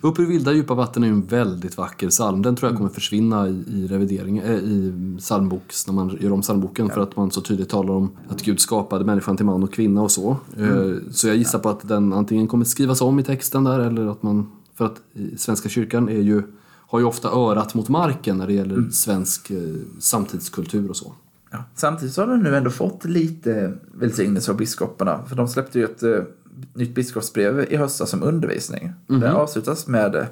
Upp 0.00 0.18
ur 0.18 0.26
vilda 0.26 0.52
djupa 0.52 0.74
vatten 0.74 1.02
är 1.02 1.06
ju 1.06 1.12
en 1.12 1.26
väldigt 1.26 1.76
vacker 1.76 2.08
psalm. 2.08 2.42
Den 2.42 2.56
tror 2.56 2.70
jag 2.70 2.76
kommer 2.78 2.90
försvinna 2.90 3.48
i, 3.48 3.64
i 3.68 3.86
revidering, 3.86 4.38
äh, 4.38 4.50
i 4.58 4.92
psalmboks, 5.18 5.86
när 5.86 5.94
man 5.94 6.18
gör 6.20 6.32
om 6.32 6.40
psalmboken 6.40 6.90
för 6.90 7.00
att 7.00 7.16
man 7.16 7.30
så 7.30 7.40
tydligt 7.40 7.68
talar 7.68 7.94
om 7.94 8.10
att 8.28 8.42
Gud 8.42 8.60
skapade 8.60 9.04
människan 9.04 9.36
till 9.36 9.46
man 9.46 9.62
och 9.62 9.72
kvinna 9.72 10.02
och 10.02 10.10
så. 10.10 10.36
Eh, 10.56 10.94
Så 11.10 11.28
jag 11.28 11.36
gissar 11.36 11.58
på 11.58 11.68
att 11.68 11.88
den 11.88 12.12
antingen 12.12 12.48
kommer 12.48 12.64
skrivas 12.64 13.00
om 13.00 13.18
i 13.18 13.22
texten 13.22 13.64
där 13.64 13.80
eller 13.80 14.06
att 14.06 14.22
man, 14.22 14.50
för 14.74 14.84
att 14.84 15.00
Svenska 15.36 15.68
kyrkan 15.68 16.08
är 16.08 16.20
ju, 16.20 16.42
har 16.88 16.98
ju 16.98 17.04
ofta 17.04 17.28
örat 17.28 17.74
mot 17.74 17.88
marken 17.88 18.38
när 18.38 18.46
det 18.46 18.52
gäller 18.52 18.90
svensk 18.90 19.50
eh, 19.50 19.58
samtidskultur 19.98 20.90
och 20.90 20.96
så. 20.96 21.12
Ja. 21.50 21.64
Samtidigt 21.74 22.14
så 22.14 22.22
har 22.22 22.28
den 22.28 22.40
nu 22.40 22.56
ändå 22.56 22.70
fått 22.70 23.04
lite 23.04 23.72
välsignelse 23.94 24.50
av 24.50 24.56
biskoparna. 24.56 25.20
För 25.28 25.36
de 25.36 25.48
släppte 25.48 25.78
ju 25.78 25.84
ett 25.84 26.02
nytt 26.74 26.94
biskopsbrev 26.94 27.66
i 27.70 27.76
höstas 27.76 28.10
som 28.10 28.22
undervisning. 28.22 28.92
Det 29.06 29.32
avslutas 29.32 29.86
med 29.86 30.26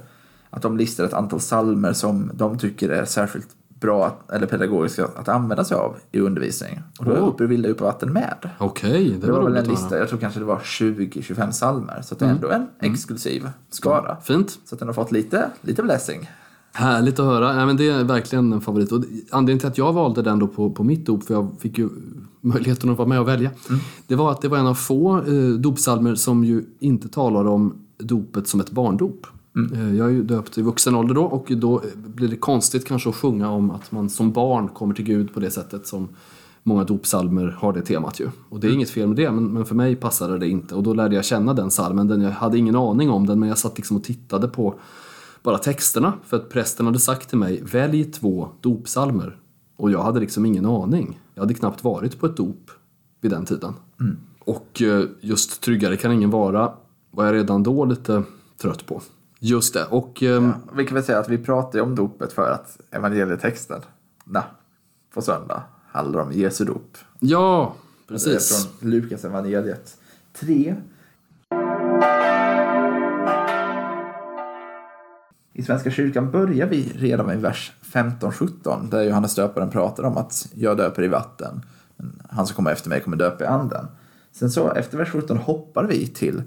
att 0.51 0.63
de 0.63 0.77
listar 0.77 1.05
ett 1.05 1.13
antal 1.13 1.41
salmer 1.41 1.93
som 1.93 2.31
de 2.35 2.59
tycker 2.59 2.89
är 2.89 3.05
särskilt 3.05 3.49
bra 3.81 4.19
eller 4.33 4.47
pedagogiska 4.47 5.05
att 5.05 5.29
använda 5.29 5.65
sig 5.65 5.77
av 5.77 5.97
i 6.13 6.21
undervisning. 6.21 6.83
Och 6.99 7.05
då 7.05 7.13
är 7.13 7.21
Åh. 7.21 7.29
Upp 7.29 7.41
ur 7.41 7.47
vilda 7.47 7.69
djupa 7.69 7.85
vatten 7.85 8.13
med. 8.13 8.51
Okej, 8.59 9.11
det, 9.11 9.27
Det 9.27 9.33
var 9.33 9.41
var 9.41 9.51
väl 9.51 9.65
en 9.65 9.71
lista, 9.71 9.99
jag 9.99 10.09
tror 10.09 10.19
kanske 10.19 10.41
det 10.41 10.47
var 10.47 10.59
20-25 10.59 11.51
salmer. 11.51 12.03
Så 12.03 12.15
det 12.15 12.25
är 12.25 12.29
ändå 12.29 12.51
en 12.51 12.67
exklusiv 12.81 13.49
skara. 13.71 14.17
Fint. 14.23 14.59
Så 14.65 14.75
att 14.75 14.79
den 14.79 14.89
har 14.89 14.93
fått 14.93 15.13
lite, 15.13 15.51
lite 15.61 15.83
blessing. 15.83 16.31
Härligt 16.73 17.19
att 17.19 17.27
höra. 17.27 17.55
Ja, 17.55 17.67
men 17.67 17.77
det 17.77 17.89
är 17.89 18.05
verkligen 18.05 18.53
en 18.53 18.61
favorit. 18.61 18.93
Och 18.93 19.05
anledningen 19.31 19.59
till 19.59 19.69
att 19.69 19.79
jag 19.79 19.93
valde 19.93 20.23
den 20.23 20.39
då 20.39 20.47
på, 20.47 20.71
på 20.71 20.85
mitt 20.85 21.07
dop, 21.07 21.25
för 21.25 21.35
jag 21.35 21.57
fick 21.61 21.79
ju 21.79 21.89
möjligheten 22.41 22.91
att 22.91 22.99
vara 22.99 23.09
med 23.09 23.21
och 23.21 23.29
välja, 23.29 23.51
det 24.07 24.15
var 24.15 24.31
att 24.31 24.43
det 24.43 24.49
var 24.49 24.59
en 24.59 24.67
av 24.67 24.75
få 24.75 25.19
eh, 25.19 25.49
dopsalmer 25.49 26.15
som 26.15 26.45
ju 26.45 26.65
inte 26.81 27.09
talar 27.09 27.47
om 27.47 27.75
dopet 27.99 28.49
som 28.49 28.61
ett 28.61 28.71
barndop. 28.71 29.27
Eh, 29.75 29.95
jag 29.95 30.07
är 30.07 30.13
ju 30.13 30.23
döpt 30.23 30.59
i 30.59 30.63
vuxen 30.63 30.95
ålder 30.95 31.15
då 31.15 31.25
och 31.25 31.47
då 31.49 31.77
eh, 31.77 31.83
blir 31.97 32.29
det 32.29 32.37
konstigt 32.37 32.87
kanske 32.87 33.09
att 33.09 33.17
sjunga 33.17 33.51
om 33.51 33.71
att 33.71 33.93
man 33.93 34.11
som 34.11 34.33
barn 34.33 34.69
kommer 34.69 34.95
till 34.95 35.05
Gud 35.05 35.35
på 35.35 35.41
det 35.41 35.51
sättet 35.51 35.87
som 35.87 36.09
många 36.63 36.85
dopsalmer 36.85 37.57
har 37.59 37.73
det 37.73 37.83
temat 37.83 38.21
ju. 38.21 38.29
Och 38.49 38.61
det 38.61 38.67
är 38.67 38.73
inget 38.73 38.91
fel 38.91 39.09
med 39.09 39.17
det, 39.17 39.31
men, 39.31 39.53
men 39.53 39.65
för 39.65 39.75
mig 39.75 39.97
passade 39.97 40.39
det 40.39 40.49
inte. 40.49 40.75
Och 40.75 40.83
då 40.83 40.95
lärde 40.95 41.15
jag 41.15 41.25
känna 41.25 41.55
den 41.55 41.71
salmen. 41.71 42.09
Den, 42.09 42.21
jag 42.21 42.31
hade 42.31 42.59
ingen 42.59 42.77
aning 42.77 43.11
om 43.11 43.27
den, 43.27 43.41
men 43.41 43.49
jag 43.49 43.59
satt 43.59 43.77
liksom 43.77 43.97
och 43.97 44.05
tittade 44.05 44.49
på 44.49 44.75
bara 45.43 45.59
texterna. 45.59 46.13
För 46.27 46.37
att 46.37 46.49
prästen 46.49 46.87
hade 46.87 46.99
sagt 46.99 47.29
till 47.29 47.39
mig, 47.39 47.63
välj 47.73 48.05
två 48.05 48.49
dopsalmer. 48.61 49.37
Och 49.77 49.91
jag 49.91 50.03
hade 50.03 50.21
liksom 50.21 50.47
ingen 50.47 50.67
aning. 50.67 51.19
Jag 51.41 51.45
hade 51.45 51.55
knappt 51.55 51.85
varit 51.85 52.19
på 52.21 52.27
ett 52.27 52.37
dop 52.37 52.71
vid 53.21 53.31
den 53.31 53.45
tiden. 53.45 53.75
Och 54.41 54.83
eh, 54.83 55.05
just 55.21 55.61
Tryggare 55.63 55.97
kan 55.97 56.13
ingen 56.13 56.31
vara 56.31 56.73
var 57.11 57.25
jag 57.25 57.35
redan 57.35 57.63
då 57.63 57.85
lite 57.85 58.23
trött 58.63 58.87
på. 58.87 59.03
Just 59.39 59.75
det, 59.75 59.85
och... 59.85 60.23
ehm, 60.23 60.53
Vi 60.77 60.85
kan 60.87 60.95
väl 60.95 61.05
säga 61.05 61.19
att 61.19 61.29
vi 61.29 61.39
pratar 61.39 61.79
ju 61.79 61.83
om 61.83 61.95
dopet 61.95 62.33
för 62.33 62.51
att 62.51 62.79
evangelietexten 62.91 63.81
na, 64.25 64.45
på 65.15 65.23
söndag 65.23 65.63
handlar 65.89 66.21
om 66.21 66.33
Jesu 66.33 66.65
dop. 66.65 66.97
Ja, 67.21 67.75
Det 68.09 68.15
är 68.15 68.19
precis. 68.19 68.69
från 68.79 68.91
Lukas 68.91 69.25
evangeliet 69.25 69.97
3. 70.41 70.77
I 75.61 75.63
Svenska 75.63 75.91
kyrkan 75.91 76.31
börjar 76.31 76.67
vi 76.67 76.93
redan 76.97 77.27
med 77.27 77.41
vers 77.41 77.73
15-17 77.93 78.91
där 78.91 79.03
Johannes 79.03 79.35
döparen 79.35 79.71
pratar 79.71 80.03
om 80.03 80.17
att 80.17 80.49
jag 80.55 80.77
döper 80.77 81.03
i 81.03 81.09
vatten, 81.09 81.63
men 81.97 82.23
han 82.31 82.47
som 82.47 82.57
kommer 82.57 82.73
efter 82.73 82.89
mig 82.89 83.01
kommer 83.01 83.17
döpa 83.17 83.45
i 83.45 83.47
anden. 83.47 83.87
Sen 84.33 84.51
så 84.51 84.71
efter 84.73 84.99
vers 84.99 85.09
17 85.09 85.37
hoppar 85.37 85.85
vi 85.85 86.07
till 86.07 86.43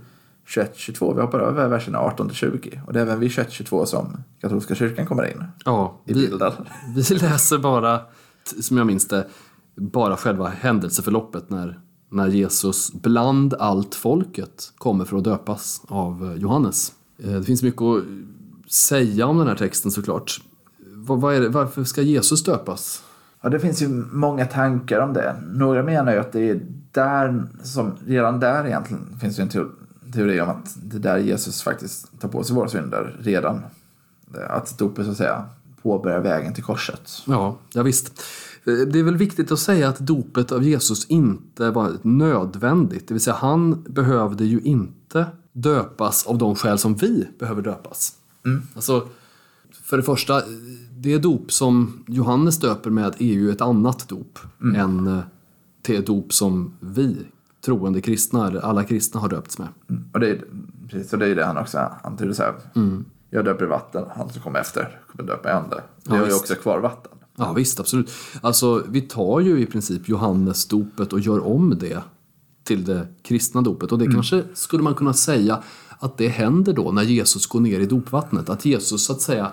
21-22. 0.48 1.16
Vi 1.16 1.22
hoppar 1.22 1.40
över 1.40 1.68
verserna 1.68 2.00
18-20. 2.00 2.86
Och 2.86 2.94
det 2.94 3.00
är 3.00 3.04
även 3.04 3.20
vid 3.20 3.32
21-22 3.32 3.86
som 3.86 4.24
katolska 4.42 4.76
kyrkan 4.76 5.06
kommer 5.06 5.32
in 5.32 5.44
Ja, 5.66 6.02
i 6.06 6.14
vi, 6.14 6.28
bilden. 6.28 6.52
vi 6.96 7.16
läser 7.16 7.58
bara, 7.58 8.02
som 8.62 8.78
jag 8.78 8.88
minns 8.88 9.08
det, 9.08 9.28
bara 9.76 10.18
själva 10.18 10.48
händelseförloppet 10.48 11.50
när, 11.50 11.80
när 12.12 12.28
Jesus 12.28 12.94
bland 12.94 13.54
allt 13.54 13.96
folket 13.96 14.72
kommer 14.78 15.06
för 15.06 15.18
att 15.18 15.24
döpas 15.24 15.82
av 15.88 16.38
Johannes. 16.38 16.94
Eh, 17.24 17.32
Det 17.32 17.44
finns 17.44 17.64
mycket 17.64 17.82
att 17.82 18.04
säga 18.74 19.26
om 19.28 19.38
den 19.38 19.48
här 19.48 19.56
texten 19.56 19.92
såklart. 19.92 20.42
Vad, 20.94 21.22
vad 21.22 21.42
det, 21.42 21.50
varför 21.50 21.84
ska 21.84 22.02
Jesus 22.02 22.44
döpas? 22.44 23.04
Ja, 23.42 23.50
det 23.50 23.60
finns 23.60 23.82
ju 23.82 23.88
många 24.12 24.46
tankar 24.46 25.00
om 25.00 25.14
det. 25.14 25.36
Några 25.54 25.84
menar 25.84 26.14
ju 26.14 26.20
att 26.20 26.32
det 26.32 26.50
är 26.50 26.62
där 26.92 27.44
som, 27.64 27.92
redan 28.08 28.40
där 28.40 28.68
egentligen 28.68 29.20
finns 29.22 29.40
ju 29.40 29.42
en 29.42 29.50
teo- 29.50 29.72
teori 30.14 30.42
om 30.42 30.50
att 30.50 30.76
det 30.84 30.98
är 30.98 31.00
där 31.00 31.18
Jesus 31.18 31.62
faktiskt 31.62 32.20
tar 32.20 32.30
på 32.30 32.44
sig 32.44 32.56
våra 32.56 32.70
synder 32.70 33.18
redan. 33.20 33.62
Att 34.50 34.78
dopet 34.78 35.06
så 35.06 35.12
att 35.12 35.18
säga 35.18 35.46
påbörjar 35.82 36.20
vägen 36.20 36.54
till 36.54 36.64
korset. 36.64 37.12
Ja, 37.28 37.58
ja 37.74 37.84
visst. 37.84 38.24
Det 38.64 39.00
är 39.00 39.04
väl 39.04 39.18
viktigt 39.18 39.52
att 39.52 39.60
säga 39.60 39.90
att 39.90 40.00
dopet 40.00 40.52
av 40.52 40.64
Jesus 40.64 41.06
inte 41.06 41.70
var 41.70 41.92
nödvändigt. 42.02 43.08
Det 43.08 43.14
vill 43.14 43.22
säga 43.22 43.36
han 43.40 43.84
behövde 43.88 44.46
ju 44.46 44.60
inte 44.60 45.26
döpas 45.52 46.28
av 46.28 46.38
de 46.38 46.56
skäl 46.56 46.78
som 46.78 46.96
vi 46.96 47.28
behöver 47.40 47.62
döpas. 47.62 48.14
Alltså, 48.76 49.08
för 49.84 49.98
det 49.98 50.04
första, 50.04 50.42
det 50.98 51.18
dop 51.18 51.52
som 51.52 52.04
Johannes 52.08 52.60
döper 52.60 52.90
med 52.90 53.16
är 53.20 53.34
ju 53.34 53.52
ett 53.52 53.62
annat 53.62 54.10
dop 54.10 54.40
än 54.76 55.08
eh, 55.08 55.20
det 55.82 56.06
dop 56.06 56.34
som 56.34 56.74
vi 56.80 57.18
troende 57.66 58.02
kristna, 58.02 58.60
alla 58.62 58.84
kristna 58.84 59.20
har 59.20 59.30
döpts 59.30 59.60
med. 59.60 59.68
Mm. 59.90 60.04
Och 60.14 60.20
det 60.20 60.30
är, 60.30 60.42
precis, 60.90 61.14
och 61.14 61.20
det 61.20 61.28
är 61.28 61.36
det 61.36 61.46
han 61.46 61.58
också 61.58 61.80
antyder 62.04 62.34
så 62.34 62.44
här. 62.44 62.54
Jag 63.30 63.46
döper 63.46 63.66
i 63.66 63.68
vatten, 63.68 64.06
han 64.16 64.30
som 64.30 64.42
kommer 64.42 64.60
efter 64.60 65.00
kommer 65.12 65.30
döpa 65.30 65.50
i 65.50 65.52
ande. 65.52 65.76
Det 65.76 66.16
Ja, 66.16 66.16
har 66.16 66.28
ju 66.28 66.34
också 66.34 66.56
kvar 66.56 66.80
vatten. 66.80 67.12
Ja 67.36 67.54
visst, 67.54 67.80
absolut. 67.80 68.12
Alltså 68.42 68.84
vi 68.90 69.02
tar 69.02 69.40
ju 69.40 69.62
i 69.62 69.66
princip 69.66 70.10
Johannes 70.10 70.68
dopet 70.68 71.14
och 71.14 71.20
gör 71.20 71.46
om 71.48 71.78
det 71.80 72.04
till 72.64 72.86
det 72.86 73.08
kristna 73.22 73.62
dopet. 73.62 73.92
Och 73.92 74.00
det 74.00 74.12
kanske 74.12 74.44
skulle 74.54 74.84
man 74.84 74.96
kunna 74.96 75.14
säga 75.14 75.64
att 76.04 76.18
det 76.18 76.28
händer 76.28 76.74
då 76.74 76.92
när 76.92 77.04
Jesus 77.04 77.46
går 77.48 77.60
ner 77.60 77.80
i 77.80 77.86
dopvattnet. 77.86 78.50
Att 78.50 78.66
Jesus 78.66 79.06
så 79.06 79.14
att 79.14 79.22
säga, 79.22 79.52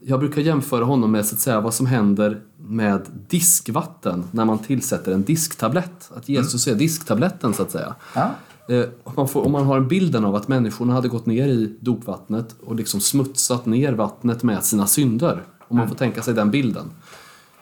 jag 0.00 0.20
brukar 0.20 0.42
jämföra 0.42 0.84
honom 0.84 1.10
med 1.10 1.26
så 1.26 1.34
att 1.34 1.40
säga 1.40 1.60
vad 1.60 1.74
som 1.74 1.86
händer 1.86 2.42
med 2.56 3.06
diskvatten 3.28 4.24
när 4.30 4.44
man 4.44 4.58
tillsätter 4.58 5.12
en 5.12 5.22
disktablett. 5.22 6.10
Att 6.16 6.28
Jesus 6.28 6.66
är 6.66 6.74
disktabletten 6.74 7.54
så 7.54 7.62
att 7.62 7.70
säga. 7.70 7.94
Ja. 8.14 8.30
Eh, 8.68 8.84
om, 9.04 9.12
man 9.16 9.28
får, 9.28 9.46
om 9.46 9.52
man 9.52 9.66
har 9.66 9.76
en 9.76 9.88
bilden 9.88 10.24
av 10.24 10.34
att 10.34 10.48
människorna 10.48 10.92
hade 10.92 11.08
gått 11.08 11.26
ner 11.26 11.48
i 11.48 11.76
dopvattnet 11.80 12.56
och 12.64 12.74
liksom 12.74 13.00
smutsat 13.00 13.66
ner 13.66 13.92
vattnet 13.92 14.42
med 14.42 14.64
sina 14.64 14.86
synder. 14.86 15.42
Om 15.68 15.76
man 15.76 15.88
får 15.88 15.96
tänka 15.96 16.22
sig 16.22 16.34
den 16.34 16.50
bilden. 16.50 16.90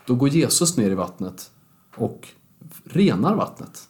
Då 0.06 0.14
går 0.14 0.28
Jesus 0.28 0.76
ner 0.76 0.90
i 0.90 0.94
vattnet 0.94 1.50
och 1.96 2.28
renar 2.84 3.34
vattnet. 3.34 3.88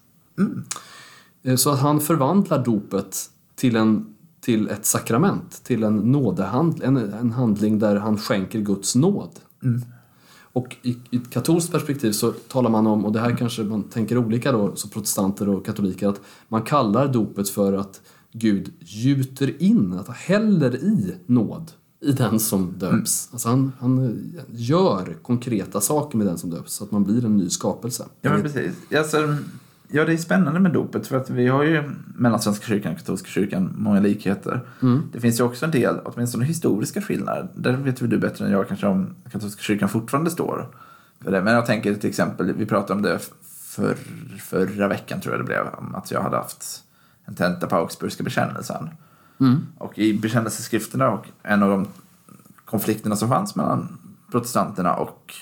Eh, 1.43 1.57
Så 1.57 1.71
att 1.71 1.81
han 1.81 2.01
förvandlar 2.01 2.65
dopet 2.65 3.31
till, 3.61 3.77
en, 3.77 4.15
till 4.41 4.69
ett 4.69 4.87
sakrament, 4.87 5.65
till 5.65 5.83
en 5.83 5.97
nådehandling, 5.97 6.89
en, 6.89 6.97
en 6.97 7.31
handling 7.31 7.79
där 7.79 7.97
han 7.97 8.19
skänker 8.19 8.61
Guds 8.61 8.95
nåd. 8.95 9.31
Och 10.53 10.77
i, 10.83 10.97
i 11.11 11.17
ett 11.17 11.31
katolskt 11.31 11.73
perspektiv 11.73 12.13
så 12.13 12.33
talar 12.33 12.71
man 12.71 12.87
om, 12.87 13.05
och 13.05 13.13
det 13.13 13.21
här 13.21 13.37
kanske 13.37 13.63
man 13.63 13.83
tänker 13.83 14.19
olika 14.19 14.53
då, 14.53 14.77
så 14.77 14.89
protestanter 14.89 15.49
och 15.49 15.67
katoliker, 15.67 16.09
att 16.09 16.21
man 16.49 16.63
kallar 16.63 17.13
dopet 17.13 17.49
för 17.49 17.73
att 17.73 18.01
Gud 18.33 18.73
gjuter 18.81 19.63
in, 19.63 19.93
att 19.93 20.07
han 20.07 20.17
häller 20.17 20.77
i 20.77 21.15
nåd 21.27 21.73
i 22.01 22.13
den 22.13 22.41
som 22.41 22.75
döps. 22.79 23.29
Alltså 23.33 23.49
han, 23.49 23.73
han 23.79 24.23
gör 24.51 25.17
konkreta 25.23 25.81
saker 25.81 26.19
med 26.19 26.27
den 26.27 26.39
som 26.39 26.51
döps 26.51 26.73
så 26.73 26.85
att 26.85 26.91
man 26.91 27.05
blir 27.05 27.25
en 27.25 27.37
ny 27.37 27.51
skapelse. 27.51 28.07
Ja, 28.21 28.31
men 28.31 28.43
precis. 28.43 28.73
Alltså, 28.97 29.37
ja, 29.93 30.05
det 30.05 30.13
är 30.13 30.17
spännande 30.17 30.61
med 30.61 30.73
dopet 30.73 31.07
för 31.07 31.17
att 31.17 31.31
vi 31.31 31.49
har 31.49 31.63
ju 31.63 31.91
mellan 32.15 32.41
Svenska 32.41 32.67
kyrkan 32.67 32.93
och 32.93 32.99
katolska 32.99 33.29
kyrkan 33.29 33.75
många 33.77 34.01
likheter. 34.01 34.61
Det 35.13 35.21
finns 35.21 35.41
ju 35.41 35.45
också 35.45 35.65
en 35.65 35.71
del, 35.71 36.01
åtminstone 36.05 36.45
historiska 36.45 37.01
skillnader. 37.01 37.49
Där 37.55 37.73
vet 37.73 38.03
väl 38.03 38.11
du 38.11 38.19
bättre 38.19 38.47
än 38.47 38.53
jag 38.53 38.69
kanske 38.69 38.87
om 38.87 39.15
katolska 39.33 39.63
kyrkan 39.63 39.89
fortfarande 39.89 40.31
står 40.31 40.69
för 41.25 41.31
det. 41.31 41.43
Men 41.43 41.55
jag 41.55 41.67
tänker 41.67 41.95
till 41.95 42.11
exempel, 42.11 42.53
vi 42.53 42.67
pratade 42.67 42.93
om 42.93 43.03
det 43.03 43.19
för, 43.69 43.97
förra 44.39 44.89
veckan 44.89 45.21
tror 45.21 45.35
jag 45.35 45.41
det 45.41 45.47
blev, 45.47 45.67
om 45.79 45.95
att 45.95 46.11
jag 46.11 46.23
hade 46.23 46.37
haft 46.37 46.85
en 47.25 47.35
tenta 47.35 47.67
på 47.67 47.77
Augsburgska 47.77 48.23
bekännelsen. 48.23 48.91
Och 49.79 49.99
i 49.99 50.19
bekännelseskrifterna 50.19 51.11
och 51.11 51.27
en 51.43 51.63
av 51.63 51.71
de 51.71 51.87
konflikterna 52.65 53.17
som 53.17 53.29
fanns 53.29 53.57
mellan 53.57 53.99
protestanterna 54.31 54.95
och 54.95 55.35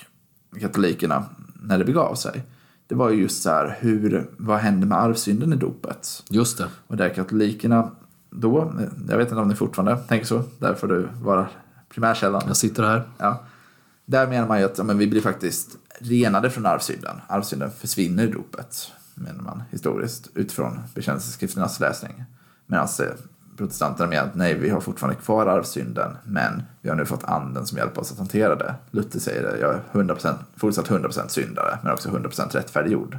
katolikerna 0.59 1.25
när 1.53 1.77
det 1.77 1.85
begav 1.85 2.15
sig. 2.15 2.43
Det 2.89 2.95
var 2.95 3.09
ju 3.09 3.21
just 3.21 3.43
så 3.43 3.49
här, 3.49 3.77
hur, 3.79 4.29
vad 4.37 4.59
händer 4.59 4.87
med 4.87 4.97
arvsynden 4.97 5.53
i 5.53 5.55
dopet? 5.55 6.23
Just 6.29 6.57
det. 6.57 6.67
Och 6.87 6.97
där 6.97 7.09
katolikerna 7.09 7.91
då, 8.29 8.73
jag 9.09 9.17
vet 9.17 9.29
inte 9.29 9.41
om 9.41 9.47
ni 9.47 9.55
fortfarande 9.55 9.97
tänker 9.97 10.25
så, 10.25 10.43
där 10.59 10.73
får 10.73 10.87
du 10.87 11.07
vara 11.21 11.49
primärkällan. 11.89 12.43
Jag 12.47 12.57
sitter 12.57 12.83
här. 12.83 13.03
Ja. 13.17 13.43
Där 14.05 14.27
menar 14.27 14.47
man 14.47 14.59
ju 14.59 14.65
att 14.65 14.77
ja, 14.77 14.83
men 14.83 14.97
vi 14.97 15.07
blir 15.07 15.21
faktiskt 15.21 15.77
renade 15.99 16.49
från 16.49 16.65
arvsynden. 16.65 17.15
Arvsynden 17.27 17.71
försvinner 17.71 18.23
i 18.27 18.31
dopet, 18.31 18.91
menar 19.15 19.43
man 19.43 19.63
historiskt, 19.71 20.29
utifrån 20.33 20.79
bekännelseskrifternas 20.95 21.79
läsning. 21.79 22.23
Medan 22.65 22.87
eh, 22.99 23.05
protestanterna 23.59 24.09
menar 24.09 24.23
att 24.23 24.35
nej, 24.35 24.59
vi 24.59 24.69
har 24.69 24.81
fortfarande 24.81 25.19
kvar 25.19 25.45
arvsynden, 25.45 26.11
men 26.23 26.63
vi 26.81 26.89
har 26.89 26.95
nu 26.95 27.05
fått 27.05 27.23
anden 27.23 27.65
som 27.65 27.77
hjälper 27.77 28.01
oss 28.01 28.11
att 28.11 28.17
hantera 28.17 28.55
det. 28.55 28.75
Luther 28.91 29.19
säger 29.19 29.43
det, 29.43 29.59
jag 29.59 29.73
är 29.73 29.81
100%, 29.91 30.33
fortsatt 30.55 30.87
100% 30.87 31.27
syndare, 31.27 31.77
men 31.83 31.93
också 31.93 32.09
100% 32.09 32.55
rättfärdiggjord. 32.55 33.17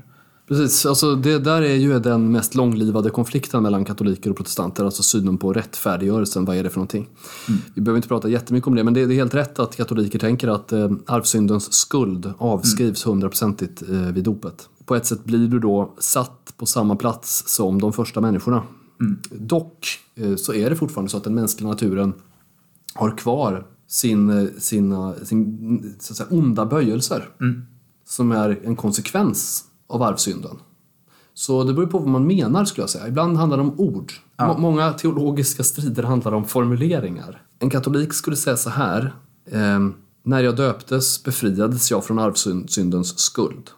Precis, 0.50 0.86
alltså 0.86 1.14
det 1.14 1.38
där 1.38 1.62
är 1.62 1.74
ju 1.74 1.98
den 1.98 2.32
mest 2.32 2.54
långlivade 2.54 3.10
konflikten 3.10 3.62
mellan 3.62 3.84
katoliker 3.84 4.30
och 4.30 4.36
protestanter, 4.36 4.84
alltså 4.84 5.02
synen 5.02 5.38
på 5.38 5.52
rättfärdiggörelsen, 5.52 6.44
vad 6.44 6.56
är 6.56 6.62
det 6.62 6.70
för 6.70 6.76
någonting? 6.76 7.08
Vi 7.74 7.80
behöver 7.80 7.98
inte 7.98 8.08
prata 8.08 8.28
jättemycket 8.28 8.68
om 8.68 8.74
det, 8.74 8.84
men 8.84 8.94
det, 8.94 9.00
är 9.00 9.08
helt 9.08 9.34
rätt 9.34 9.58
att 9.58 9.76
katoliker 9.76 10.18
tänker 10.18 10.48
att 10.48 10.72
eh, 10.72 10.90
arvsyndens 11.06 11.72
skuld 11.72 12.32
avskrivs 12.38 13.06
hundraprocentigt 13.06 13.82
eh, 13.82 13.96
vid 13.96 14.24
dopet. 14.24 14.68
På 14.84 14.94
ett 14.94 15.06
sätt 15.06 15.24
blir 15.24 15.48
du 15.48 15.58
då 15.58 15.94
satt 15.98 16.54
på 16.56 16.66
samma 16.66 16.96
plats 16.96 17.44
som 17.46 17.80
de 17.80 17.92
första 17.92 18.20
människorna. 18.20 18.62
Dock 19.30 19.98
eh, 20.14 20.34
så 20.36 20.54
är 20.54 20.70
det 20.70 20.76
fortfarande 20.76 21.10
så 21.10 21.16
att 21.16 21.24
den 21.24 21.34
mänskliga 21.34 21.68
naturen 21.70 22.12
har 22.94 23.16
kvar 23.18 23.66
sin, 23.88 24.30
eh, 24.30 24.48
sina, 24.58 25.14
sin 25.14 25.94
så 25.98 26.12
att 26.12 26.16
säga, 26.16 26.28
onda 26.30 26.66
böjelser 26.66 27.28
som 28.06 28.32
är 28.32 28.60
en 28.64 28.76
konsekvens 28.76 29.64
av 29.86 30.02
arvsynden. 30.02 30.56
Så 31.34 31.64
det 31.64 31.72
beror 31.74 31.86
på 31.86 31.98
vad 31.98 32.08
man 32.08 32.26
menar 32.26 32.64
skulle 32.64 32.82
jag 32.82 32.90
säga. 32.90 33.08
Ibland 33.08 33.36
handlar 33.36 33.56
det 33.56 33.62
om 33.62 33.80
ord. 33.80 34.12
Må- 34.38 34.58
Många 34.58 34.92
teologiska 34.92 35.64
strider 35.64 36.02
handlar 36.02 36.32
om 36.32 36.44
formuleringar. 36.44 37.42
En 37.58 37.70
katolik 37.70 38.12
skulle 38.12 38.36
säga 38.36 38.56
så 38.56 38.70
här. 38.70 39.14
ehm, 39.50 39.94
när 40.22 40.42
jag 40.42 40.56
döptes 40.56 41.22
befriades 41.24 41.90
jag 41.90 42.04
från 42.04 42.18
arvsyndens 42.18 43.18
skuld. 43.18 43.70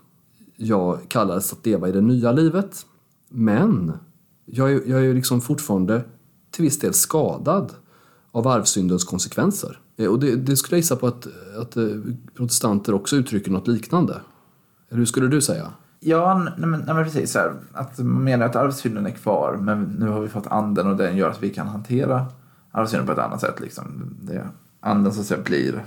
Jag 0.56 0.98
kallades 1.08 1.52
att 1.52 1.66
leva 1.66 1.88
i 1.88 1.92
det 1.92 2.00
nya 2.00 2.32
livet. 2.32 2.86
Men 3.28 3.92
jag 4.54 4.72
är, 4.72 4.80
jag 4.86 5.04
är 5.04 5.14
liksom 5.14 5.40
fortfarande 5.40 6.04
till 6.50 6.64
viss 6.64 6.78
del 6.78 6.94
skadad 6.94 7.72
av 8.32 8.48
arvsyndens 8.48 9.04
konsekvenser. 9.04 9.78
Eh, 9.96 10.06
och 10.06 10.20
det, 10.20 10.36
det 10.36 10.56
skulle 10.56 10.76
jag 10.76 10.82
gissa 10.82 10.96
på 10.96 11.06
att, 11.06 11.26
att 11.60 11.76
eh, 11.76 11.84
protestanter 12.34 12.94
också 12.94 13.16
uttrycker 13.16 13.50
något 13.50 13.68
liknande. 13.68 14.20
Eller 14.88 14.98
hur 14.98 15.06
skulle 15.06 15.28
du 15.28 15.40
säga? 15.40 15.72
Ja, 16.00 16.34
nej 16.58 16.68
men, 16.68 16.80
nej 16.80 16.94
men 16.94 17.04
precis. 17.04 17.32
Så 17.32 17.38
här, 17.38 17.52
att 17.72 17.98
man 17.98 18.24
menar 18.24 18.46
att 18.46 18.56
arvsynden 18.56 19.06
är 19.06 19.10
kvar, 19.10 19.56
men 19.56 19.82
nu 19.82 20.08
har 20.08 20.20
vi 20.20 20.28
fått 20.28 20.46
anden 20.46 20.86
och 20.86 20.96
den 20.96 21.16
gör 21.16 21.30
att 21.30 21.42
vi 21.42 21.50
kan 21.50 21.68
hantera 21.68 22.26
arvsynden 22.70 23.06
på 23.06 23.12
ett 23.12 23.18
annat 23.18 23.40
sätt. 23.40 23.60
Liksom. 23.60 24.16
Det, 24.20 24.48
anden 24.80 25.12
så 25.12 25.20
att 25.20 25.26
säga 25.26 25.42
blir 25.42 25.84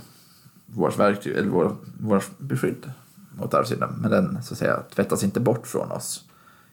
vårt 0.66 0.98
verktyg, 0.98 1.36
eller 1.36 1.50
vår, 1.50 1.72
vår 2.00 2.22
beskydd 2.38 2.90
mot 3.38 3.54
arvsynden. 3.54 3.90
Men 4.00 4.10
den 4.10 4.42
så 4.42 4.54
att 4.54 4.58
säga 4.58 4.82
tvättas 4.94 5.24
inte 5.24 5.40
bort 5.40 5.66
från 5.66 5.92
oss 5.92 6.24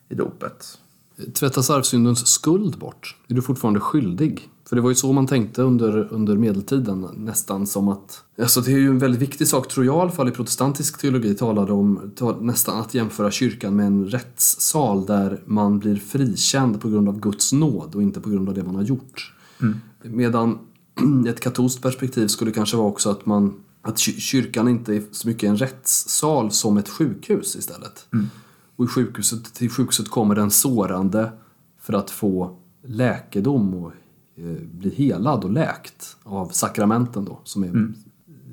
i 0.10 0.16
dopet. 0.16 0.80
Tvättas 1.34 1.70
arvsyndens 1.70 2.28
skuld 2.28 2.78
bort? 2.80 3.18
Är 3.28 3.34
du 3.34 3.42
fortfarande 3.42 3.80
skyldig? 3.80 4.50
För 4.70 4.76
det 4.76 4.82
var 4.82 4.90
ju 4.90 4.96
så 4.96 5.14
man 5.14 5.28
tänkte 5.28 5.62
under, 5.62 6.14
under 6.14 6.36
medeltiden, 6.36 7.08
nästan 7.18 7.68
som 7.68 7.88
att... 7.88 8.24
Alltså 8.42 8.62
det 8.62 8.72
är 8.72 8.78
ju 8.78 8.88
en 8.88 9.00
väldigt 9.00 9.22
viktig 9.22 9.48
sak, 9.48 9.68
tror 9.68 9.86
jag 9.86 9.96
i 9.96 10.00
alla 10.00 10.12
fall 10.12 10.28
i 10.28 10.32
protestantisk 10.32 10.98
teologi, 11.02 11.34
talade 11.36 11.72
om 11.74 12.12
tal, 12.16 12.44
nästan 12.44 12.80
att 12.80 12.94
jämföra 12.94 13.32
kyrkan 13.32 13.76
med 13.76 13.86
en 13.86 14.08
rättssal 14.08 15.06
där 15.06 15.42
man 15.46 15.80
blir 15.80 15.96
frikänd 15.96 16.82
på 16.82 16.90
grund 16.90 17.10
av 17.10 17.20
Guds 17.20 17.54
nåd 17.54 17.96
och 17.96 18.02
inte 18.02 18.22
på 18.22 18.30
grund 18.30 18.50
av 18.50 18.56
det 18.56 18.64
man 18.64 18.76
har 18.76 18.84
gjort. 18.84 19.34
Medan 20.04 20.60
ett 21.28 21.40
katolskt 21.40 21.82
perspektiv 21.82 22.28
skulle 22.28 22.52
kanske 22.52 22.78
vara 22.78 22.88
också 22.88 23.10
att 23.10 23.26
man 23.26 23.54
att 23.82 24.00
ky- 24.00 24.20
kyrkan 24.20 24.68
inte 24.68 24.96
är 24.96 25.04
så 25.12 25.28
mycket 25.28 25.50
en 25.50 25.58
rättssal 25.58 26.52
som 26.52 26.78
ett 26.78 26.90
sjukhus 26.90 27.56
istället. 27.56 28.06
Och 28.84 28.90
i 28.90 28.92
sjukhuset, 28.92 29.54
till 29.54 29.70
sjukhuset 29.70 30.10
kommer 30.10 30.36
den 30.36 30.52
sårande 30.52 31.32
för 31.82 31.94
att 31.94 32.10
få 32.12 32.56
läkedom 32.86 33.74
och 33.74 33.92
eh, 34.36 34.62
bli 34.72 34.90
helad 34.96 35.44
och 35.44 35.52
läkt 35.52 36.18
av 36.24 36.48
sakramenten 36.48 37.26
då, 37.26 37.40
som 37.44 37.64
är 37.64 37.94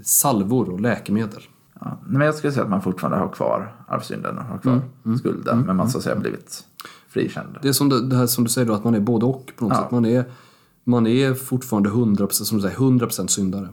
salvor 0.02 0.68
och 0.70 0.80
läkemedel. 0.80 1.42
Ja, 1.80 1.98
men 2.06 2.20
jag 2.26 2.34
skulle 2.34 2.52
säga 2.52 2.64
att 2.64 2.70
man 2.70 2.82
fortfarande 2.82 3.18
har 3.18 3.28
kvar 3.28 3.74
arvsynden 3.88 4.38
och 4.38 4.44
har 4.44 4.58
kvar 4.58 4.80
skulden. 5.18 5.60
Men 5.60 5.76
man 5.76 5.90
så 5.90 5.98
att 5.98 6.04
säga 6.04 6.16
blivit 6.16 6.64
frikänd. 7.08 7.48
Det 7.62 7.68
är 7.68 7.72
som 7.72 7.88
det, 7.88 8.06
det 8.08 8.16
här 8.16 8.26
som 8.26 8.44
du 8.44 8.50
säger 8.50 8.66
då, 8.68 8.74
att 8.74 8.84
man 8.84 8.94
är 8.94 9.00
både 9.00 9.26
och 9.26 9.52
på 9.56 9.64
något 9.64 9.72
Ja. 9.76 9.82
sätt. 9.82 9.90
Man 9.90 10.04
är, 10.04 10.24
man 10.84 11.06
är 11.06 11.34
fortfarande 11.34 11.88
100%, 11.90 12.30
som 12.30 12.58
du 12.58 12.62
säger, 12.62 12.76
100% 12.76 13.26
syndare. 13.26 13.68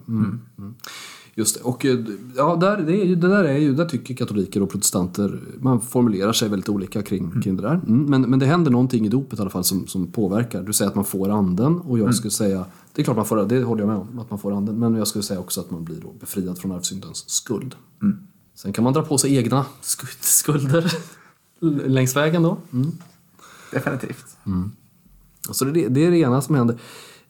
Mm. 1.38 1.44
Mm. 1.44 1.44
Just 1.44 1.56
det. 1.56 1.62
Och 1.62 1.86
eh, 1.86 2.00
ja, 2.36 2.56
där, 2.56 2.78
det, 2.78 3.02
är 3.02 3.16
det 3.16 3.28
där 3.28 3.44
är 3.44 3.58
ju, 3.58 3.76
där 3.76 3.86
tycker 3.86 4.16
katoliker 4.16 4.62
och 4.62 4.70
protestanter, 4.70 5.40
man 5.60 5.82
formulerar 5.82 6.34
sig 6.34 6.50
väldigt 6.50 6.70
olika 6.70 7.02
kring, 7.02 7.42
kring 7.42 7.56
det 7.56 7.62
där. 7.62 7.82
Mm. 7.88 8.04
Men, 8.04 8.22
men 8.22 8.40
det 8.40 8.46
händer 8.46 8.72
någonting 8.72 9.06
i 9.06 9.10
dopet 9.10 9.40
i 9.40 9.42
alla 9.42 9.50
fall 9.50 9.64
som, 9.64 9.88
som 9.88 10.08
påverkar. 10.08 10.64
Du 10.64 10.74
säger 10.74 10.90
att 10.90 10.96
man 10.96 11.06
får 11.06 11.30
anden 11.30 11.80
och 11.80 12.00
jag 12.00 12.16
skulle 12.16 12.32
säga, 12.32 12.66
det 12.94 13.02
är 13.02 13.04
klart 13.04 13.18
man 13.18 13.26
får 13.26 13.46
det 13.46 13.64
håller 13.64 13.82
jag 13.82 13.88
med 13.88 13.98
om, 13.98 14.20
att 14.20 14.30
man 14.30 14.40
får 14.40 14.58
anden. 14.58 14.80
Men 14.80 14.96
jag 14.96 15.08
skulle 15.08 15.24
säga 15.24 15.40
också 15.40 15.62
att 15.62 15.72
man 15.72 15.84
blir 15.84 16.02
då 16.02 16.14
befriad 16.20 16.58
från 16.58 16.72
arvsyndens 16.72 17.30
skuld. 17.30 17.76
Sen 18.56 18.74
kan 18.74 18.84
man 18.84 18.94
dra 18.94 19.02
på 19.02 19.18
sig 19.18 19.36
egna 19.36 19.66
skuld, 19.82 20.18
skulder 20.20 20.94
längs 21.90 22.16
vägen 22.16 22.44
då. 22.44 22.58
Mm. 22.74 22.92
Definitivt. 23.72 24.38
Så 25.52 25.66
det, 25.66 25.88
det 25.88 26.06
är 26.06 26.12
det 26.12 26.18
ena 26.18 26.42
som 26.42 26.56
händer. 26.56 26.78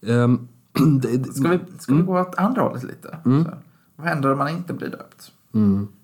Ehm, 0.02 0.48
det, 1.02 1.18
det, 1.18 1.34
Ska 1.34 1.50
vi, 1.50 1.60
ska 1.80 1.94
vi 1.94 2.02
gå 2.02 2.20
åt 2.20 2.36
andra 2.36 2.62
hållet 2.62 2.84
lite? 2.84 3.18
Så, 3.44 3.52
vad 3.98 4.08
händer 4.08 4.32
om 4.32 4.38
man 4.38 4.50
inte 4.50 4.74
blir 4.74 4.90
döpt? 4.90 5.32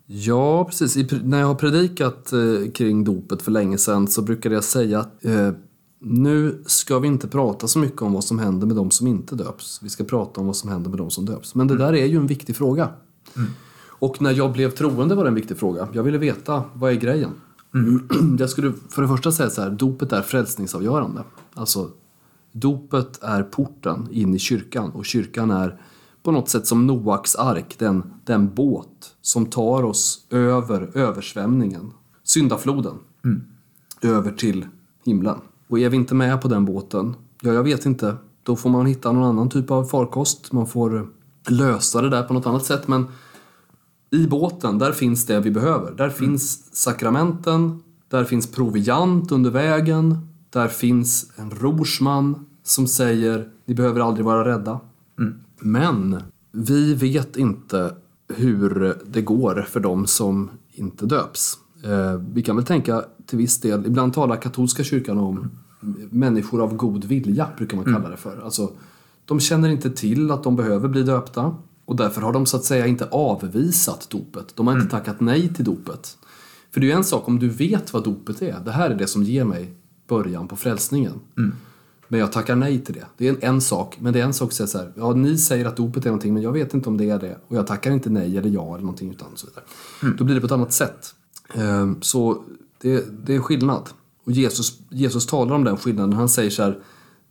ja, 0.05 0.65
precis. 0.65 0.97
I, 0.97 1.21
när 1.23 1.39
jag 1.39 1.47
har 1.47 1.55
predikat 1.55 2.33
eh, 2.33 2.71
kring 2.71 3.03
dopet 3.03 3.41
för 3.41 3.51
länge 3.51 3.77
sedan 3.77 4.07
så 4.07 4.21
brukade 4.21 4.55
jag 4.55 4.63
säga 4.63 4.99
att 4.99 5.25
eh, 5.25 5.51
nu 5.99 6.63
ska 6.65 6.99
vi 6.99 7.07
inte 7.07 7.27
prata 7.27 7.67
så 7.67 7.79
mycket 7.79 8.01
om 8.01 8.13
vad 8.13 8.23
som 8.23 8.39
händer 8.39 8.67
med 8.67 8.75
de 8.75 8.91
som 8.91 9.07
inte 9.07 9.35
döps. 9.35 9.79
Vi 9.83 9.89
ska 9.89 10.03
prata 10.03 10.41
om 10.41 10.47
vad 10.47 10.55
som 10.55 10.69
händer 10.69 10.89
med 10.89 10.99
de 10.99 11.09
som 11.09 11.25
döps. 11.25 11.55
Men 11.55 11.67
det 11.67 11.77
där 11.77 11.93
är 11.93 12.05
ju 12.05 12.17
en 12.17 12.27
viktig 12.27 12.55
fråga. 12.55 12.89
Och 13.87 14.21
när 14.21 14.31
jag 14.31 14.51
blev 14.51 14.69
troende 14.69 15.15
var 15.15 15.23
det 15.23 15.27
en 15.27 15.35
viktig 15.35 15.57
fråga. 15.57 15.87
Jag 15.93 16.03
ville 16.03 16.17
veta, 16.17 16.63
vad 16.73 16.91
är 16.91 16.95
grejen? 16.95 17.31
Jag 18.39 18.49
skulle 18.49 18.73
för 18.89 19.01
det 19.01 19.07
första 19.07 19.31
säga 19.31 19.49
så 19.49 19.61
här, 19.61 19.69
dopet 19.69 20.11
är 20.11 20.21
frälsningsavgörande. 20.21 21.23
Alltså, 21.53 21.89
dopet 22.51 23.23
är 23.23 23.43
porten 23.43 24.07
in 24.11 24.35
i 24.35 24.39
kyrkan 24.39 24.91
och 24.91 25.05
kyrkan 25.05 25.51
är 25.51 25.81
på 26.23 26.31
något 26.31 26.49
sätt 26.49 26.67
som 26.67 26.87
Noaks 26.87 27.35
ark, 27.35 27.75
den, 27.79 28.13
den 28.23 28.55
båt 28.55 29.15
som 29.21 29.45
tar 29.45 29.83
oss 29.83 30.27
över 30.29 30.97
översvämningen, 30.97 31.91
syndafloden, 32.23 32.95
över 34.01 34.31
till 34.31 34.65
himlen. 35.05 35.37
Och 35.67 35.79
är 35.79 35.89
vi 35.89 35.97
inte 35.97 36.15
med 36.15 36.41
på 36.41 36.47
den 36.47 36.65
båten, 36.65 37.15
ja 37.41 37.53
jag 37.53 37.63
vet 37.63 37.85
inte, 37.85 38.15
då 38.43 38.55
får 38.55 38.69
man 38.69 38.85
hitta 38.85 39.11
någon 39.11 39.23
annan 39.23 39.49
typ 39.49 39.71
av 39.71 39.83
farkost. 39.83 40.51
Man 40.51 40.67
får 40.67 41.07
lösa 41.47 42.01
det 42.01 42.09
där 42.09 42.23
på 42.23 42.33
något 42.33 42.45
annat 42.45 42.65
sätt. 42.65 42.87
Men 42.87 43.05
i 44.09 44.27
båten, 44.27 44.79
där 44.79 44.91
finns 44.91 45.25
det 45.25 45.39
vi 45.39 45.51
behöver. 45.51 45.91
Där 45.91 46.09
finns 46.09 46.75
sakramenten, 46.75 47.83
där 48.07 48.23
finns 48.23 48.51
proviant 48.51 49.31
under 49.31 49.51
vägen, 49.51 50.17
där 50.49 50.67
finns 50.67 51.31
en 51.35 51.51
rorsman 51.51 52.45
som 52.63 52.87
säger 52.87 53.49
ni 53.65 53.73
behöver 53.73 54.01
aldrig 54.01 54.25
vara 54.25 54.45
rädda. 54.45 54.79
Men 55.63 56.21
vi 56.51 56.93
vet 56.93 57.37
inte 57.37 57.95
hur 58.27 58.97
det 59.05 59.21
går 59.21 59.65
för 59.69 59.79
dem 59.79 60.07
som 60.07 60.49
inte 60.71 61.05
döps. 61.05 61.57
Eh, 61.83 62.21
vi 62.33 62.41
kan 62.41 62.55
väl 62.55 62.65
tänka 62.65 63.03
till 63.25 63.37
viss 63.37 63.61
del, 63.61 63.85
ibland 63.85 64.13
talar 64.13 64.35
katolska 64.35 64.83
kyrkan 64.83 65.17
om 65.17 65.51
människor 66.09 66.63
av 66.63 66.75
god 66.75 67.05
vilja, 67.05 67.47
brukar 67.57 67.77
man 67.77 67.85
kalla 67.85 68.09
det 68.09 68.17
för. 68.17 68.41
Alltså, 68.43 68.71
de 69.25 69.39
känner 69.39 69.69
inte 69.69 69.89
till 69.89 70.31
att 70.31 70.43
de 70.43 70.55
behöver 70.55 70.87
bli 70.87 71.03
döpta 71.03 71.55
och 71.85 71.95
därför 71.95 72.21
har 72.21 72.33
de 72.33 72.45
så 72.45 72.57
att 72.57 72.63
säga 72.63 72.87
inte 72.87 73.07
avvisat 73.11 74.07
dopet. 74.09 74.55
De 74.55 74.67
har 74.67 74.73
inte 74.73 74.91
tackat 74.91 75.19
nej 75.19 75.53
till 75.53 75.65
dopet. 75.65 76.17
För 76.71 76.79
det 76.79 76.85
är 76.85 76.89
ju 76.89 76.97
en 76.97 77.03
sak 77.03 77.27
om 77.27 77.39
du 77.39 77.49
vet 77.49 77.93
vad 77.93 78.03
dopet 78.03 78.41
är. 78.41 78.59
Det 78.65 78.71
här 78.71 78.89
är 78.89 78.95
det 78.95 79.07
som 79.07 79.23
ger 79.23 79.45
mig 79.45 79.73
början 80.07 80.47
på 80.47 80.55
frälsningen. 80.55 81.19
Men 82.13 82.19
jag 82.19 82.31
tackar 82.31 82.55
nej 82.55 82.79
till 82.79 82.93
det. 82.93 83.05
Det 83.17 83.27
är 83.27 83.31
en, 83.31 83.37
en 83.41 83.61
sak. 83.61 83.97
Men 83.99 84.13
det 84.13 84.19
är 84.19 84.23
en 84.23 84.33
sak 84.33 84.47
att 84.47 84.53
säga 84.53 84.67
så 84.67 84.77
här. 84.77 84.91
Ja, 84.95 85.13
ni 85.13 85.37
säger 85.37 85.65
att 85.65 85.77
dopet 85.77 86.05
är 86.05 86.09
någonting, 86.09 86.33
men 86.33 86.43
jag 86.43 86.51
vet 86.51 86.73
inte 86.73 86.89
om 86.89 86.97
det 86.97 87.09
är 87.09 87.19
det. 87.19 87.37
Och 87.47 87.57
jag 87.57 87.67
tackar 87.67 87.91
inte 87.91 88.09
nej 88.09 88.37
eller 88.37 88.49
ja 88.49 88.73
eller 88.73 88.85
någonting 88.85 89.11
utan 89.11 89.27
så 89.35 89.47
vidare. 89.47 89.63
Då 90.17 90.23
blir 90.23 90.35
det 90.35 90.41
på 90.41 90.45
ett 90.45 90.51
annat 90.51 90.73
sätt. 90.73 91.15
Ehm, 91.53 92.01
Så 92.01 92.43
det, 92.81 93.25
det 93.25 93.35
är 93.35 93.39
skillnad. 93.39 93.89
Och 94.25 94.31
Jesus, 94.31 94.79
Jesus 94.89 95.27
talar 95.27 95.55
om 95.55 95.63
den 95.63 95.77
skillnaden. 95.77 96.13
Han 96.13 96.29
säger 96.29 96.49
så 96.49 96.63
här. 96.63 96.79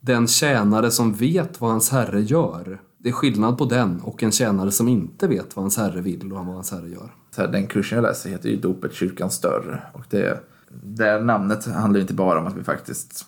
Den 0.01 0.29
tjänare 0.29 0.91
som 0.91 1.13
vet 1.13 1.61
vad 1.61 1.71
hans 1.71 1.91
herre 1.91 2.21
gör. 2.23 2.81
Det 2.99 3.09
är 3.09 3.13
skillnad 3.13 3.59
på 3.59 3.65
den 3.65 4.01
och 4.01 4.23
en 4.23 4.33
tjänare 4.33 4.71
som 4.71 4.89
inte 4.89 5.29
vet 5.29 5.57
vad 5.57 5.63
hans 5.63 5.77
herre 5.77 6.01
vill 6.01 6.33
och 6.33 6.47
vad 6.47 6.55
hans 6.55 6.71
herre 6.71 6.89
gör. 6.89 7.15
Så 7.35 7.41
här, 7.41 7.49
den 7.49 7.67
kursen 7.67 7.97
jag 7.97 8.03
läser 8.03 8.31
heter 8.31 8.49
ju 8.49 8.57
Dopet 8.57 8.95
kyrkan 8.95 9.31
större. 9.31 9.83
Och 9.93 10.05
det, 10.11 10.41
det 10.83 11.21
namnet 11.21 11.67
handlar 11.67 12.01
inte 12.01 12.15
bara 12.15 12.41
om 12.41 12.47
att 12.47 12.57
vi 12.57 12.63
faktiskt 12.65 13.27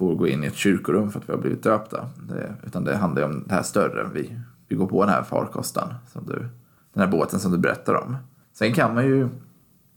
får 0.00 0.14
gå 0.14 0.28
in 0.28 0.44
i 0.44 0.46
ett 0.46 0.54
kyrkorum 0.54 1.10
för 1.10 1.20
att 1.20 1.28
vi 1.28 1.32
har 1.32 1.40
blivit 1.40 1.62
döpta. 1.62 2.08
Det, 2.28 2.54
utan 2.66 2.84
det 2.84 2.96
handlar 2.96 3.22
ju 3.22 3.28
om 3.28 3.44
det 3.46 3.54
här 3.54 3.62
större. 3.62 4.08
Vi, 4.14 4.36
vi 4.68 4.76
går 4.76 4.86
på 4.86 5.04
den 5.04 5.14
här 5.14 5.22
farkosten, 5.22 5.94
som 6.12 6.26
du, 6.26 6.48
den 6.92 7.02
här 7.02 7.06
båten 7.06 7.40
som 7.40 7.52
du 7.52 7.58
berättar 7.58 7.94
om. 7.94 8.16
Sen 8.52 8.74
kan 8.74 8.94
man 8.94 9.06
ju, 9.06 9.28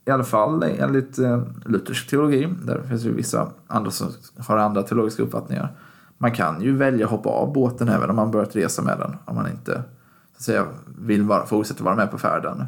i 0.06 0.10
alla 0.10 0.24
fall 0.24 0.62
enligt 0.62 1.18
eh, 1.18 1.42
luthersk 1.64 2.10
teologi, 2.10 2.54
där 2.64 2.82
finns 2.82 3.04
ju 3.04 3.14
vissa 3.14 3.50
andra 3.66 3.90
som 3.90 4.08
har 4.38 4.58
andra 4.58 4.82
teologiska 4.82 5.22
uppfattningar. 5.22 5.72
Man 6.18 6.32
kan 6.32 6.62
ju 6.62 6.76
välja 6.76 7.04
att 7.04 7.10
hoppa 7.10 7.28
av 7.28 7.52
båten 7.52 7.88
även 7.88 8.10
om 8.10 8.16
man 8.16 8.30
börjat 8.30 8.56
resa 8.56 8.82
med 8.82 8.98
den. 8.98 9.16
Om 9.24 9.34
man 9.34 9.50
inte 9.50 9.72
så 9.72 10.36
att 10.36 10.42
säga, 10.42 10.66
vill 10.98 11.22
vara, 11.22 11.46
fortsätta 11.46 11.84
vara 11.84 11.96
med 11.96 12.10
på 12.10 12.18
färden. 12.18 12.64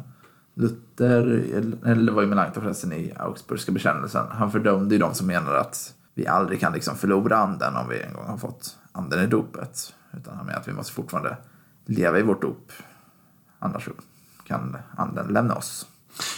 Luther, 0.53 1.43
eller 1.85 2.11
var 2.11 2.21
ju 2.21 2.27
Melanchthon 2.27 2.63
förresten 2.63 2.93
i 2.93 3.13
Augsburgska 3.17 3.71
bekännelsen, 3.71 4.25
han 4.29 4.51
fördömde 4.51 4.95
ju 4.95 4.99
de 4.99 5.13
som 5.13 5.27
menar 5.27 5.53
att 5.53 5.93
vi 6.17 6.27
aldrig 6.27 6.59
kan 6.59 6.73
liksom 6.73 6.95
förlora 6.95 7.37
anden 7.37 7.75
om 7.75 7.89
vi 7.89 8.01
en 8.01 8.13
gång 8.13 8.25
har 8.25 8.37
fått 8.37 8.77
anden 8.91 9.23
i 9.23 9.27
dopet. 9.27 9.93
Utan 10.17 10.37
han 10.37 10.45
menar 10.45 10.59
att 10.59 10.67
vi 10.67 10.73
måste 10.73 10.93
fortfarande 10.93 11.37
leva 11.85 12.19
i 12.19 12.23
vårt 12.23 12.41
dop. 12.41 12.71
Annars 13.59 13.89
kan 14.47 14.77
anden 14.95 15.27
lämna 15.27 15.55
oss. 15.55 15.87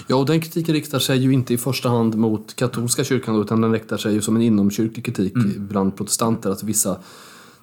Ja, 0.08 0.16
och 0.16 0.26
den 0.26 0.42
kritiken 0.42 0.74
riktar 0.74 1.00
sig 1.00 1.18
ju 1.18 1.34
inte 1.34 1.54
i 1.54 1.58
första 1.58 1.90
hand 1.90 2.16
mot 2.16 2.56
katolska 2.56 3.04
kyrkan 3.04 3.42
utan 3.42 3.62
den 3.62 3.72
riktar 3.72 3.98
sig 3.98 4.14
ju 4.14 4.22
som 4.22 4.36
en 4.36 4.42
inomkyrklig 4.42 5.06
kritik 5.06 5.34
bland 5.58 5.98
protestanter. 5.98 6.50
Att 6.50 6.64
vissa 6.64 7.00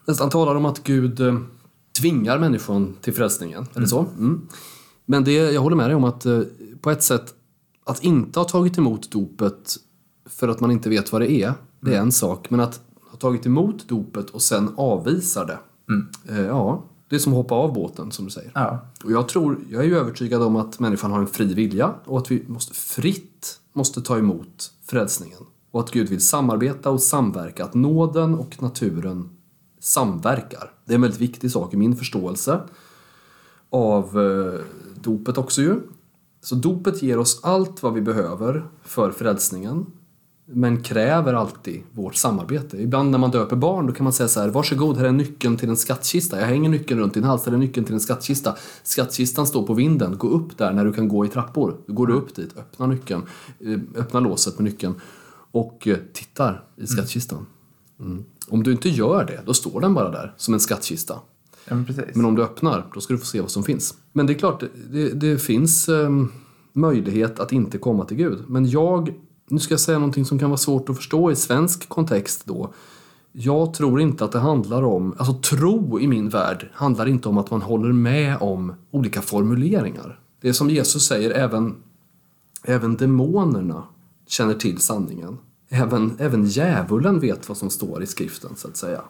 nästan 0.05 0.31
talar 0.31 0.55
om 0.55 0.65
att 0.65 0.83
Gud 0.83 1.21
eh, 1.21 1.39
tvingar 2.01 2.39
människan 2.39 2.97
till 3.01 3.15
frälsningen. 3.15 3.67
Eller 3.75 3.87
så? 3.87 4.01
Mm. 4.01 4.49
Men 5.07 5.25
det, 5.25 5.33
jag 5.33 5.61
håller 5.61 5.77
med 5.77 5.89
dig 5.89 5.95
om 5.95 6.05
att 6.05 6.27
eh, 6.27 6.41
på 6.81 6.91
ett 6.91 7.03
sätt, 7.03 7.35
att 7.85 8.05
inte 8.05 8.41
ha 8.41 8.45
tagit 8.45 8.79
emot 8.79 9.11
dopet 9.11 9.77
för 10.29 10.49
att 10.49 10.61
man 10.61 10.71
inte 10.71 10.89
vet 10.89 11.13
vad 11.13 11.21
det 11.21 11.33
är, 11.33 11.55
det 11.87 11.97
är 11.97 12.01
en 12.01 12.13
sak. 12.13 12.51
Men 12.51 12.61
att 12.61 12.81
ha 13.11 13.19
tagit 13.19 13.47
emot 13.47 13.89
dopet 13.89 14.31
och 14.31 14.43
sen 14.43 14.75
avvisar 14.77 15.47
det, 15.47 15.59
eh, 16.33 16.47
ja, 16.47 16.85
det 17.09 17.17
är 17.17 17.21
som 17.21 17.33
att 17.33 17.37
hoppa 17.37 17.55
av 17.55 17.73
båten 17.73 18.13
som 18.13 18.25
du 18.25 18.31
säger. 18.31 18.51
Ja. 18.55 18.87
Och 19.05 19.13
jag 19.13 19.29
tror, 19.29 19.59
jag 19.71 19.85
är 19.85 19.87
ju 19.87 19.99
övertygad 19.99 20.43
om 20.43 20.57
att 20.57 20.81
människan 20.81 21.11
har 21.11 21.21
en 21.21 21.27
fri 21.27 21.55
vilja 21.55 21.95
och 22.05 22.19
att 22.19 22.31
vi 22.31 22.45
måste 22.49 22.75
fritt 22.75 23.61
måste 23.73 24.03
ta 24.03 24.19
emot 24.19 24.73
frälsningen. 24.87 25.39
Och 25.71 25.81
att 25.81 25.91
Gud 25.91 26.09
vill 26.09 26.21
samarbeta 26.21 26.91
och 26.91 27.03
samverka, 27.03 27.65
att 27.65 27.75
nåden 27.75 28.35
och 28.35 28.63
naturen 28.63 29.31
samverkar. 29.81 30.73
Det 30.85 30.93
är 30.93 30.95
en 30.95 31.03
väldigt 31.03 31.21
viktig 31.21 31.51
sak 31.51 31.75
i 31.75 31.77
min 31.77 31.97
förståelse 31.97 32.61
av 33.71 34.21
eh, 34.21 34.61
dopet 35.03 35.39
också 35.39 35.63
ju. 35.63 35.81
Så 36.43 36.55
dopet 36.55 37.03
ger 37.03 37.19
oss 37.19 37.41
allt 37.43 37.83
vad 37.83 37.95
vi 37.95 38.01
behöver 38.01 38.69
för 38.83 39.11
frälsningen 39.11 39.87
men 40.49 40.83
kräver 40.83 41.35
alltid 41.35 41.83
vårt 41.93 42.15
samarbete. 42.15 42.83
Ibland 42.83 43.11
när 43.11 43.19
man 43.19 43.31
döper 43.31 43.57
barn 43.57 43.87
då 43.87 43.93
kan 43.93 44.05
man 44.05 44.13
säga 44.13 44.29
så 44.29 44.41
här, 44.41 44.49
varsågod 44.49 44.97
här 44.97 45.05
är 45.05 45.13
nyckeln 45.13 45.57
till 45.57 45.69
en 45.69 45.77
skattkista. 45.77 46.41
Jag 46.41 46.47
hänger 46.47 46.69
nyckeln 46.69 47.01
runt 47.01 47.15
din 47.15 47.25
hals, 47.25 47.47
här 47.47 47.53
är 47.53 47.57
nyckeln 47.57 47.87
till 47.87 47.95
en 47.95 48.01
skattkista. 48.01 48.57
Skattkistan 48.83 49.47
står 49.47 49.67
på 49.67 49.75
vinden, 49.75 50.19
gå 50.19 50.29
upp 50.29 50.59
där 50.59 50.73
när 50.73 50.85
du 50.85 50.93
kan 50.93 51.09
gå 51.09 51.25
i 51.27 51.29
trappor. 51.29 51.77
Då 51.87 51.93
går 51.93 52.07
du 52.07 52.15
upp 52.15 52.35
dit, 52.35 52.57
öppnar 52.57 52.87
nyckeln, 52.87 53.23
eh, 53.61 54.01
öppnar 54.01 54.21
låset 54.21 54.59
med 54.59 54.65
nyckeln 54.65 54.95
och 55.51 55.89
eh, 55.89 55.97
tittar 56.13 56.65
i 56.77 56.87
skattkistan. 56.87 57.47
Mm. 58.01 58.25
Om 58.49 58.63
du 58.63 58.73
inte 58.73 58.89
gör 58.89 59.25
det, 59.25 59.41
då 59.47 59.55
står 59.55 59.81
den 59.81 59.95
bara 59.95 60.11
där 60.11 60.35
som 60.37 60.55
en 60.55 60.61
skattkista. 60.61 61.15
Ja, 61.69 61.75
men. 61.75 61.87
Men 62.15 62.25
om 62.25 62.35
du 62.35 62.43
öppnar, 62.43 62.87
då 62.95 63.01
ska 63.01 63.15
du 63.15 63.19
få 63.19 63.27
se 63.27 63.41
vad 63.41 63.51
som 63.51 63.65
finns. 63.65 63.95
Men 64.13 64.27
det 64.27 64.33
är 64.33 64.39
klart, 64.39 64.63
det, 64.91 65.09
det 65.09 65.39
finns 65.39 65.89
eh, 65.89 66.11
möjlighet 66.73 67.41
att 67.41 67.53
inte 67.53 67.79
komma 67.79 68.05
till 68.05 68.17
Gud. 68.17 68.45
Men 68.49 68.69
jag, 68.69 69.13
nu 69.49 69.59
ska 69.59 69.73
jag 69.73 69.81
säga 69.81 69.99
någonting 69.99 70.25
som 70.25 70.39
kan 70.39 70.51
vara 70.51 70.59
svårt 70.59 70.89
att 70.89 70.97
förstå 70.97 71.31
i 71.31 71.37
svensk 71.37 71.89
kontext 71.89 72.43
då. 72.45 72.73
Jag 73.33 73.75
tror 73.75 74.01
inte 74.01 74.25
att 74.25 74.33
det 74.33 74.39
handlar 74.39 74.83
om, 74.83 75.15
alltså 75.19 75.35
tro 75.35 76.01
i 76.01 76.09
min 76.09 76.29
värld 76.29 76.71
handlar 76.73 77.09
inte 77.09 77.29
om 77.29 77.39
att 77.39 77.51
man 77.51 77.63
håller 77.63 77.93
med 77.93 78.37
om 78.41 78.75
olika 78.91 79.23
formuleringar. 79.23 80.21
Det 80.41 80.49
är 80.49 80.53
som 80.53 80.71
Jesus 80.71 81.07
säger, 81.07 81.31
även, 81.31 81.75
även 82.63 82.97
demonerna 82.97 83.85
känner 84.27 84.55
till 84.55 84.79
sanningen. 84.79 85.39
Även, 85.69 86.17
även 86.19 86.47
djävulen 86.47 87.21
vet 87.21 87.49
vad 87.49 87.57
som 87.57 87.71
står 87.71 88.03
i 88.03 88.07
skriften 88.07 88.51
så 88.57 88.69
att 88.69 88.77
säga. 88.77 89.03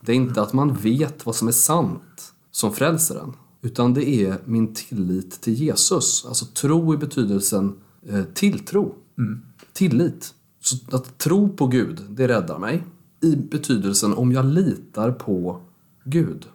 Det 0.00 0.12
är 0.12 0.16
inte 0.16 0.42
att 0.42 0.52
man 0.52 0.74
vet 0.74 1.26
vad 1.26 1.34
som 1.34 1.48
är 1.48 1.52
sant 1.52 2.32
som 2.50 2.72
frälser 2.72 3.16
en. 3.16 3.32
Utan 3.62 3.94
det 3.94 4.08
är 4.08 4.36
min 4.44 4.74
tillit 4.74 5.40
till 5.40 5.54
Jesus. 5.54 6.24
Alltså 6.28 6.44
tro 6.44 6.94
i 6.94 6.96
betydelsen 6.96 7.74
eh, 8.08 8.24
tilltro. 8.24 8.94
Mm. 9.18 9.42
Tillit. 9.72 10.34
Så 10.60 10.96
att 10.96 11.18
tro 11.18 11.48
på 11.48 11.66
Gud, 11.66 12.00
det 12.10 12.28
räddar 12.28 12.58
mig. 12.58 12.84
I 13.20 13.36
betydelsen 13.36 14.14
om 14.14 14.32
jag 14.32 14.44
litar 14.44 15.12
på 15.12 15.60
Gud. 16.04 16.46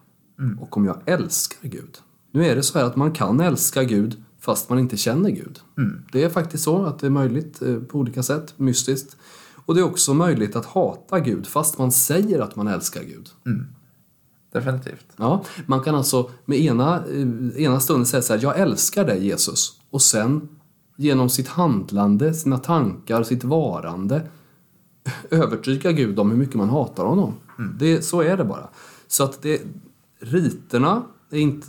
Och 0.59 0.77
om 0.77 0.85
jag 0.85 1.01
älskar 1.05 1.69
Gud. 1.69 1.97
Nu 2.31 2.45
är 2.45 2.55
det 2.55 2.63
så 2.63 2.79
här 2.79 2.85
att 2.85 2.95
man 2.95 3.11
kan 3.11 3.39
älska 3.39 3.83
Gud 3.83 4.23
fast 4.39 4.69
man 4.69 4.79
inte 4.79 4.97
känner 4.97 5.29
Gud. 5.29 5.59
Det 6.11 6.23
är 6.23 6.29
faktiskt 6.29 6.63
så 6.63 6.83
att 6.83 6.99
det 6.99 7.07
är 7.07 7.11
möjligt 7.11 7.61
eh, 7.61 7.79
på 7.79 7.99
olika 7.99 8.23
sätt, 8.23 8.53
mystiskt. 8.57 9.17
Och 9.65 9.75
det 9.75 9.81
är 9.81 9.85
också 9.85 10.13
möjligt 10.13 10.55
att 10.55 10.65
hata 10.65 11.19
Gud 11.19 11.47
fast 11.47 11.77
man 11.77 11.91
säger 11.91 12.39
att 12.39 12.55
man 12.55 12.67
älskar 12.67 13.03
Gud. 13.03 13.29
Definitivt. 14.51 15.05
Ja, 15.17 15.43
man 15.65 15.81
kan 15.81 15.95
alltså 15.95 16.31
med 16.45 16.59
ena, 16.59 17.03
eh, 17.05 17.63
ena 17.63 17.79
stunden 17.79 18.05
säga 18.05 18.21
så 18.21 18.33
här, 18.33 18.43
jag 18.43 18.59
älskar 18.59 19.05
dig 19.05 19.25
Jesus. 19.25 19.79
Och 19.89 20.01
sen 20.01 20.49
genom 20.99 21.29
sitt 21.29 21.47
handlande, 21.47 22.33
sina 22.33 22.57
tankar, 22.57 23.23
sitt 23.23 23.43
varande 23.43 24.21
övertyga 25.29 25.91
Gud 25.91 26.19
om 26.19 26.31
hur 26.31 26.37
mycket 26.37 26.55
man 26.55 26.69
hatar 26.69 27.05
honom. 27.05 27.33
Det, 27.79 28.01
så 28.01 28.21
är 28.21 28.37
det 28.37 28.45
bara. 28.45 28.69
Så 29.07 29.23
att 29.23 29.41
det, 29.41 29.61
riterna, 30.19 31.03
är 31.29 31.39
inte, 31.39 31.67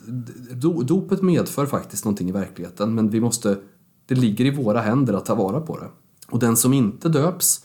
do, 0.55 0.83
dopet 0.83 1.23
medför 1.23 1.67
faktiskt 1.67 2.05
någonting 2.05 2.29
i 2.29 2.33
verkligheten 2.33 2.95
men 2.95 3.11
vi 3.11 3.21
måste, 3.21 3.59
det 4.07 4.15
ligger 4.15 4.45
i 4.45 4.51
våra 4.51 4.81
händer 4.81 5.15
att 5.15 5.25
ta 5.25 5.35
vara 5.35 5.61
på 5.61 5.79
det. 5.79 5.89
Och 6.29 6.39
den 6.39 6.57
som 6.57 6.73
inte 6.73 7.09
döps, 7.09 7.65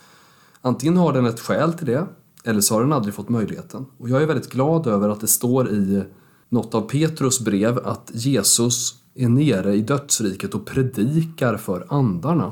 antingen 0.62 0.98
har 0.98 1.14
den 1.14 1.26
ett 1.26 1.40
skäl 1.40 1.74
till 1.74 1.88
det 1.88 2.08
eller 2.44 2.62
så 2.62 2.74
har 2.74 2.82
den 2.82 2.94
aldrig 2.94 3.14
fått 3.14 3.30
möjligheten. 3.30 3.86
Och 3.98 4.10
jag 4.10 4.22
är 4.22 4.28
väldigt 4.28 4.52
glad 4.52 4.88
över 4.88 5.10
att 5.10 5.20
det 5.20 5.28
står 5.28 5.70
i 5.70 6.04
något 6.50 6.76
av 6.76 6.82
Petrus 6.82 7.40
brev 7.40 7.80
att 7.88 8.12
Jesus 8.14 9.03
är 9.16 9.30
nere 9.30 9.76
i 9.76 9.82
dödsriket 9.82 10.56
och 10.56 10.66
predikar 10.66 11.58
för 11.58 11.88
andarna. 11.90 12.52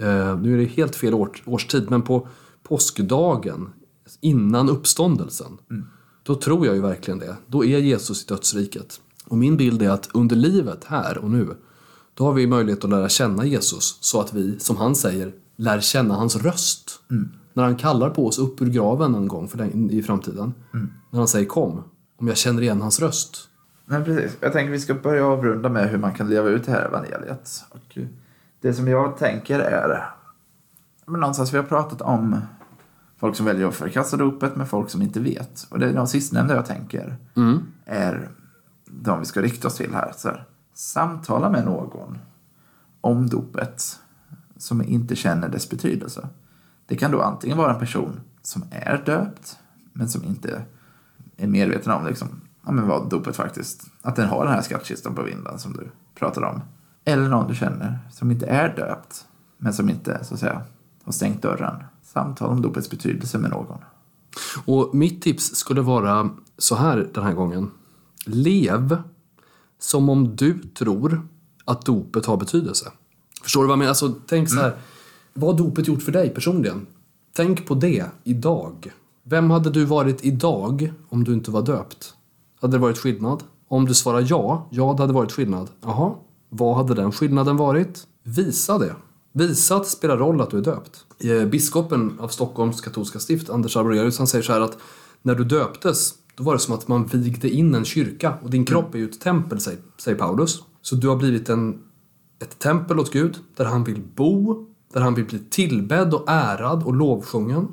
Eh, 0.00 0.40
nu 0.40 0.54
är 0.54 0.58
det 0.58 0.64
helt 0.64 0.96
fel 0.96 1.14
år, 1.14 1.30
årstid, 1.44 1.86
men 1.90 2.02
på 2.02 2.28
påskdagen 2.62 3.68
innan 4.20 4.68
uppståndelsen, 4.68 5.58
då 6.22 6.34
tror 6.34 6.66
jag 6.66 6.74
ju 6.74 6.82
verkligen 6.82 7.18
det. 7.18 7.36
Då 7.46 7.64
är 7.64 7.78
Jesus 7.78 8.22
i 8.22 8.26
dödsriket. 8.28 9.00
Och 9.24 9.38
min 9.38 9.56
bild 9.56 9.82
är 9.82 9.90
att 9.90 10.08
under 10.14 10.36
livet, 10.36 10.84
här 10.84 11.18
och 11.18 11.30
nu, 11.30 11.56
då 12.14 12.24
har 12.24 12.32
vi 12.32 12.46
möjlighet 12.46 12.84
att 12.84 12.90
lära 12.90 13.08
känna 13.08 13.44
Jesus 13.46 13.98
så 14.00 14.20
att 14.20 14.34
vi, 14.34 14.58
som 14.58 14.76
han 14.76 14.94
säger, 14.94 15.32
lär 15.56 15.80
känna 15.80 16.14
hans 16.14 16.36
röst. 16.36 17.00
När 17.54 17.64
han 17.64 17.76
kallar 17.76 18.10
på 18.10 18.26
oss 18.26 18.38
upp 18.38 18.62
ur 18.62 18.66
graven 18.66 19.14
en 19.14 19.28
gång 19.28 19.48
för 19.48 19.58
den, 19.58 19.90
i 19.90 20.02
framtiden. 20.02 20.54
När 21.10 21.18
han 21.18 21.28
säger 21.28 21.46
kom, 21.46 21.82
om 22.16 22.28
jag 22.28 22.36
känner 22.36 22.62
igen 22.62 22.80
hans 22.80 23.00
röst. 23.00 23.48
Men 23.86 24.04
precis. 24.04 24.36
Jag 24.40 24.52
tänker 24.52 24.72
vi 24.72 24.80
ska 24.80 24.94
börja 24.94 25.26
avrunda 25.26 25.68
med 25.68 25.88
hur 25.90 25.98
man 25.98 26.14
kan 26.14 26.28
leva 26.28 26.48
ut 26.48 26.64
det 26.66 26.72
här 26.72 26.84
evangeliet. 26.84 27.64
Och 27.70 27.98
det 28.60 28.74
som 28.74 28.88
jag 28.88 29.16
tänker 29.16 29.60
är... 29.60 30.10
Men 31.06 31.20
någonstans 31.20 31.52
vi 31.52 31.56
har 31.56 31.64
pratat 31.64 32.02
om 32.02 32.40
folk 33.18 33.36
som 33.36 33.46
väljer 33.46 33.68
att 33.68 33.74
förkasta 33.74 34.16
dopet 34.16 34.56
med 34.56 34.68
folk 34.68 34.90
som 34.90 35.02
inte 35.02 35.20
vet. 35.20 35.66
Och 35.70 35.78
det 35.78 35.88
är 35.88 35.92
de 35.92 36.06
sistnämnda 36.06 36.54
jag 36.54 36.66
tänker 36.66 37.16
är 37.84 38.28
de 38.86 39.18
vi 39.18 39.24
ska 39.24 39.42
rikta 39.42 39.68
oss 39.68 39.76
till 39.76 39.94
här. 39.94 40.12
Så 40.16 40.28
här. 40.28 40.44
Samtala 40.74 41.50
med 41.50 41.64
någon 41.64 42.18
om 43.00 43.28
dopet 43.28 43.98
som 44.56 44.82
inte 44.82 45.16
känner 45.16 45.48
dess 45.48 45.70
betydelse. 45.70 46.28
Det 46.86 46.96
kan 46.96 47.10
då 47.10 47.20
antingen 47.22 47.58
vara 47.58 47.74
en 47.74 47.80
person 47.80 48.20
som 48.42 48.64
är 48.70 49.02
döpt 49.06 49.58
men 49.92 50.08
som 50.08 50.24
inte 50.24 50.62
är 51.36 51.46
medveten 51.46 51.92
om 51.92 52.06
liksom, 52.06 52.40
ja, 52.66 52.72
men 52.72 52.88
vad 52.88 53.10
dopet 53.10 53.36
faktiskt, 53.36 53.84
att 54.02 54.16
den 54.16 54.28
har 54.28 54.44
den 54.44 54.54
här 54.54 54.62
skattkistan 54.62 55.14
på 55.14 55.22
vinden 55.22 55.58
som 55.58 55.72
du 55.72 55.90
pratade 56.14 56.46
om. 56.46 56.60
Eller 57.04 57.28
någon 57.28 57.48
du 57.48 57.54
känner 57.54 57.98
som 58.12 58.30
inte 58.30 58.46
är 58.46 58.76
döpt 58.76 59.26
men 59.58 59.72
som 59.72 59.90
inte 59.90 60.24
så 60.24 60.34
att 60.34 60.40
säga 60.40 60.62
har 61.04 61.12
stängt 61.12 61.42
dörren. 61.42 61.84
Samtal 62.02 62.50
om 62.50 62.62
dopets 62.62 62.90
betydelse 62.90 63.38
med 63.38 63.50
någon. 63.50 63.78
Och 64.64 64.94
mitt 64.94 65.22
tips 65.22 65.54
skulle 65.54 65.80
vara 65.80 66.30
så 66.58 66.74
här 66.74 67.08
den 67.14 67.24
här 67.24 67.32
gången. 67.32 67.70
Lev 68.24 69.02
som 69.78 70.08
om 70.08 70.36
du 70.36 70.58
tror 70.58 71.28
att 71.64 71.84
dopet 71.84 72.26
har 72.26 72.36
betydelse. 72.36 72.90
Förstår 73.42 73.60
du 73.60 73.66
vad 73.66 73.72
jag 73.72 73.78
menar? 73.78 73.88
Alltså, 73.88 74.14
tänk 74.26 74.50
så 74.50 74.60
här. 74.60 74.76
Vad 75.34 75.50
har 75.50 75.66
dopet 75.66 75.88
gjort 75.88 76.02
för 76.02 76.12
dig 76.12 76.30
personligen? 76.30 76.86
Tänk 77.32 77.66
på 77.66 77.74
det 77.74 78.04
idag. 78.24 78.92
Vem 79.22 79.50
hade 79.50 79.70
du 79.70 79.84
varit 79.84 80.24
idag 80.24 80.92
om 81.08 81.24
du 81.24 81.32
inte 81.32 81.50
var 81.50 81.62
döpt? 81.62 82.15
Hade 82.66 82.76
det 82.76 82.80
varit 82.80 82.98
skillnad? 82.98 83.42
Om 83.68 83.84
du 83.84 83.94
svarar 83.94 84.26
ja, 84.28 84.68
ja 84.70 84.94
det 84.96 85.02
hade 85.02 85.12
varit 85.12 85.32
skillnad. 85.32 85.70
Jaha, 85.80 86.14
vad 86.48 86.76
hade 86.76 86.94
den 86.94 87.12
skillnaden 87.12 87.56
varit? 87.56 88.06
Visa 88.22 88.78
det. 88.78 88.94
Visa 89.32 89.76
att 89.76 89.82
det 89.82 89.88
spelar 89.88 90.16
roll 90.16 90.40
att 90.40 90.50
du 90.50 90.58
är 90.58 90.62
döpt. 90.62 91.04
Eh, 91.18 91.44
Biskopen 91.44 92.18
av 92.20 92.28
Stockholms 92.28 92.80
katolska 92.80 93.18
stift, 93.18 93.50
Anders 93.50 93.76
Arborelius, 93.76 94.18
han 94.18 94.26
säger 94.26 94.42
så 94.42 94.52
här 94.52 94.60
att 94.60 94.78
när 95.22 95.34
du 95.34 95.44
döptes, 95.44 96.14
då 96.36 96.44
var 96.44 96.52
det 96.52 96.58
som 96.58 96.74
att 96.74 96.88
man 96.88 97.06
vigde 97.06 97.50
in 97.50 97.74
en 97.74 97.84
kyrka 97.84 98.34
och 98.42 98.50
din 98.50 98.64
kropp 98.64 98.94
är 98.94 98.98
ju 98.98 99.04
ett 99.04 99.20
tempel, 99.20 99.60
säger, 99.60 99.80
säger 99.98 100.18
Paulus. 100.18 100.62
Så 100.82 100.96
du 100.96 101.08
har 101.08 101.16
blivit 101.16 101.48
en, 101.48 101.82
ett 102.38 102.58
tempel 102.58 103.00
åt 103.00 103.12
Gud, 103.12 103.38
där 103.56 103.64
han 103.64 103.84
vill 103.84 104.02
bo, 104.14 104.66
där 104.92 105.00
han 105.00 105.14
vill 105.14 105.24
bli 105.24 105.38
tillbedd 105.38 106.14
och 106.14 106.24
ärad 106.26 106.82
och 106.82 106.94
lovsjungen. 106.94 107.68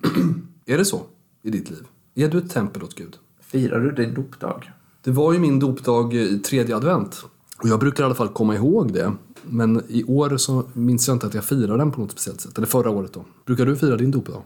är 0.66 0.78
det 0.78 0.84
så 0.84 1.02
i 1.42 1.50
ditt 1.50 1.70
liv? 1.70 1.86
Är 2.14 2.28
du 2.28 2.38
ett 2.38 2.50
tempel 2.50 2.82
åt 2.82 2.94
Gud? 2.94 3.16
Firar 3.52 3.80
du 3.80 3.92
din 3.92 4.14
dopdag? 4.14 4.72
Det 5.02 5.10
var 5.10 5.32
ju 5.32 5.38
min 5.38 5.58
dopdag 5.58 6.14
i 6.14 6.38
tredje 6.38 6.76
advent. 6.76 7.24
Och 7.62 7.68
jag 7.68 7.80
brukar 7.80 8.04
i 8.04 8.06
alla 8.06 8.14
fall 8.14 8.28
komma 8.28 8.54
ihåg 8.54 8.92
det. 8.92 9.12
Men 9.42 9.82
i 9.88 10.04
år 10.04 10.36
så 10.36 10.64
minns 10.72 11.08
jag 11.08 11.14
inte 11.14 11.26
att 11.26 11.34
jag 11.34 11.44
firar 11.44 11.78
den 11.78 11.90
på 11.92 12.00
något 12.00 12.10
speciellt 12.10 12.40
sätt. 12.40 12.58
Eller 12.58 12.66
förra 12.66 12.90
året 12.90 13.12
då. 13.12 13.24
Brukar 13.46 13.66
du 13.66 13.76
fira 13.76 13.96
din 13.96 14.10
dopdag? 14.10 14.42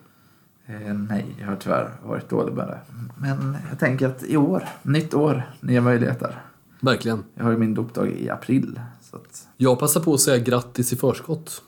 Eh, 0.66 0.94
nej, 0.94 1.36
jag 1.40 1.46
har 1.46 1.56
tyvärr 1.56 1.90
varit 2.04 2.28
dålig 2.28 2.54
med 2.54 2.68
det. 2.68 2.78
Men 3.16 3.56
jag 3.70 3.78
tänker 3.78 4.08
att 4.08 4.22
i 4.24 4.36
år, 4.36 4.68
nytt 4.82 5.14
år, 5.14 5.42
nya 5.60 5.80
möjligheter. 5.80 6.42
Verkligen. 6.80 7.22
Jag 7.34 7.44
har 7.44 7.50
ju 7.50 7.58
min 7.58 7.74
dopdag 7.74 8.08
i 8.08 8.30
april. 8.30 8.80
Så 9.10 9.16
att 9.16 9.48
Jag 9.56 9.78
passar 9.78 10.00
på 10.00 10.14
att 10.14 10.20
säga 10.20 10.38
grattis 10.38 10.92
i 10.92 10.96
förskott. 10.96 11.62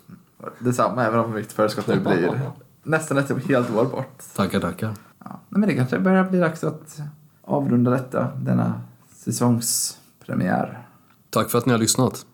detsamma, 0.58 1.04
även 1.04 1.20
om 1.20 1.34
mitt 1.34 1.52
förskott 1.52 1.86
nu 1.86 2.00
blir 2.00 2.40
nästan 2.82 3.18
ett 3.18 3.46
helt 3.46 3.70
år 3.70 3.84
bort. 3.84 4.22
Tackar, 4.36 4.60
tackar. 4.60 4.94
Ja, 5.24 5.40
men 5.48 5.60
det 5.68 5.74
kanske 5.74 5.98
börjar 5.98 6.24
bli 6.30 6.38
dags 6.38 6.64
att 6.64 7.00
avrunda 7.48 7.90
detta, 7.90 8.28
denna 8.36 8.80
säsongspremiär. 9.14 10.86
Tack 11.30 11.50
för 11.50 11.58
att 11.58 11.66
ni 11.66 11.72
har 11.72 11.78
lyssnat. 11.78 12.26